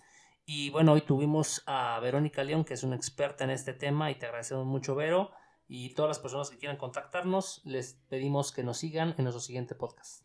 y 0.49 0.69
bueno, 0.69 0.93
hoy 0.93 1.01
tuvimos 1.01 1.61
a 1.65 1.99
Verónica 1.99 2.41
León, 2.41 2.63
que 2.63 2.73
es 2.73 2.83
una 2.83 2.95
experta 2.95 3.43
en 3.43 3.49
este 3.49 3.73
tema, 3.73 4.09
y 4.11 4.15
te 4.15 4.27
agradecemos 4.27 4.65
mucho, 4.65 4.95
Vero. 4.95 5.31
Y 5.67 5.93
todas 5.93 6.07
las 6.07 6.19
personas 6.19 6.49
que 6.49 6.57
quieran 6.57 6.77
contactarnos, 6.77 7.61
les 7.65 7.95
pedimos 8.07 8.53
que 8.53 8.63
nos 8.63 8.77
sigan 8.77 9.13
en 9.17 9.25
nuestro 9.25 9.41
siguiente 9.41 9.75
podcast. 9.75 10.23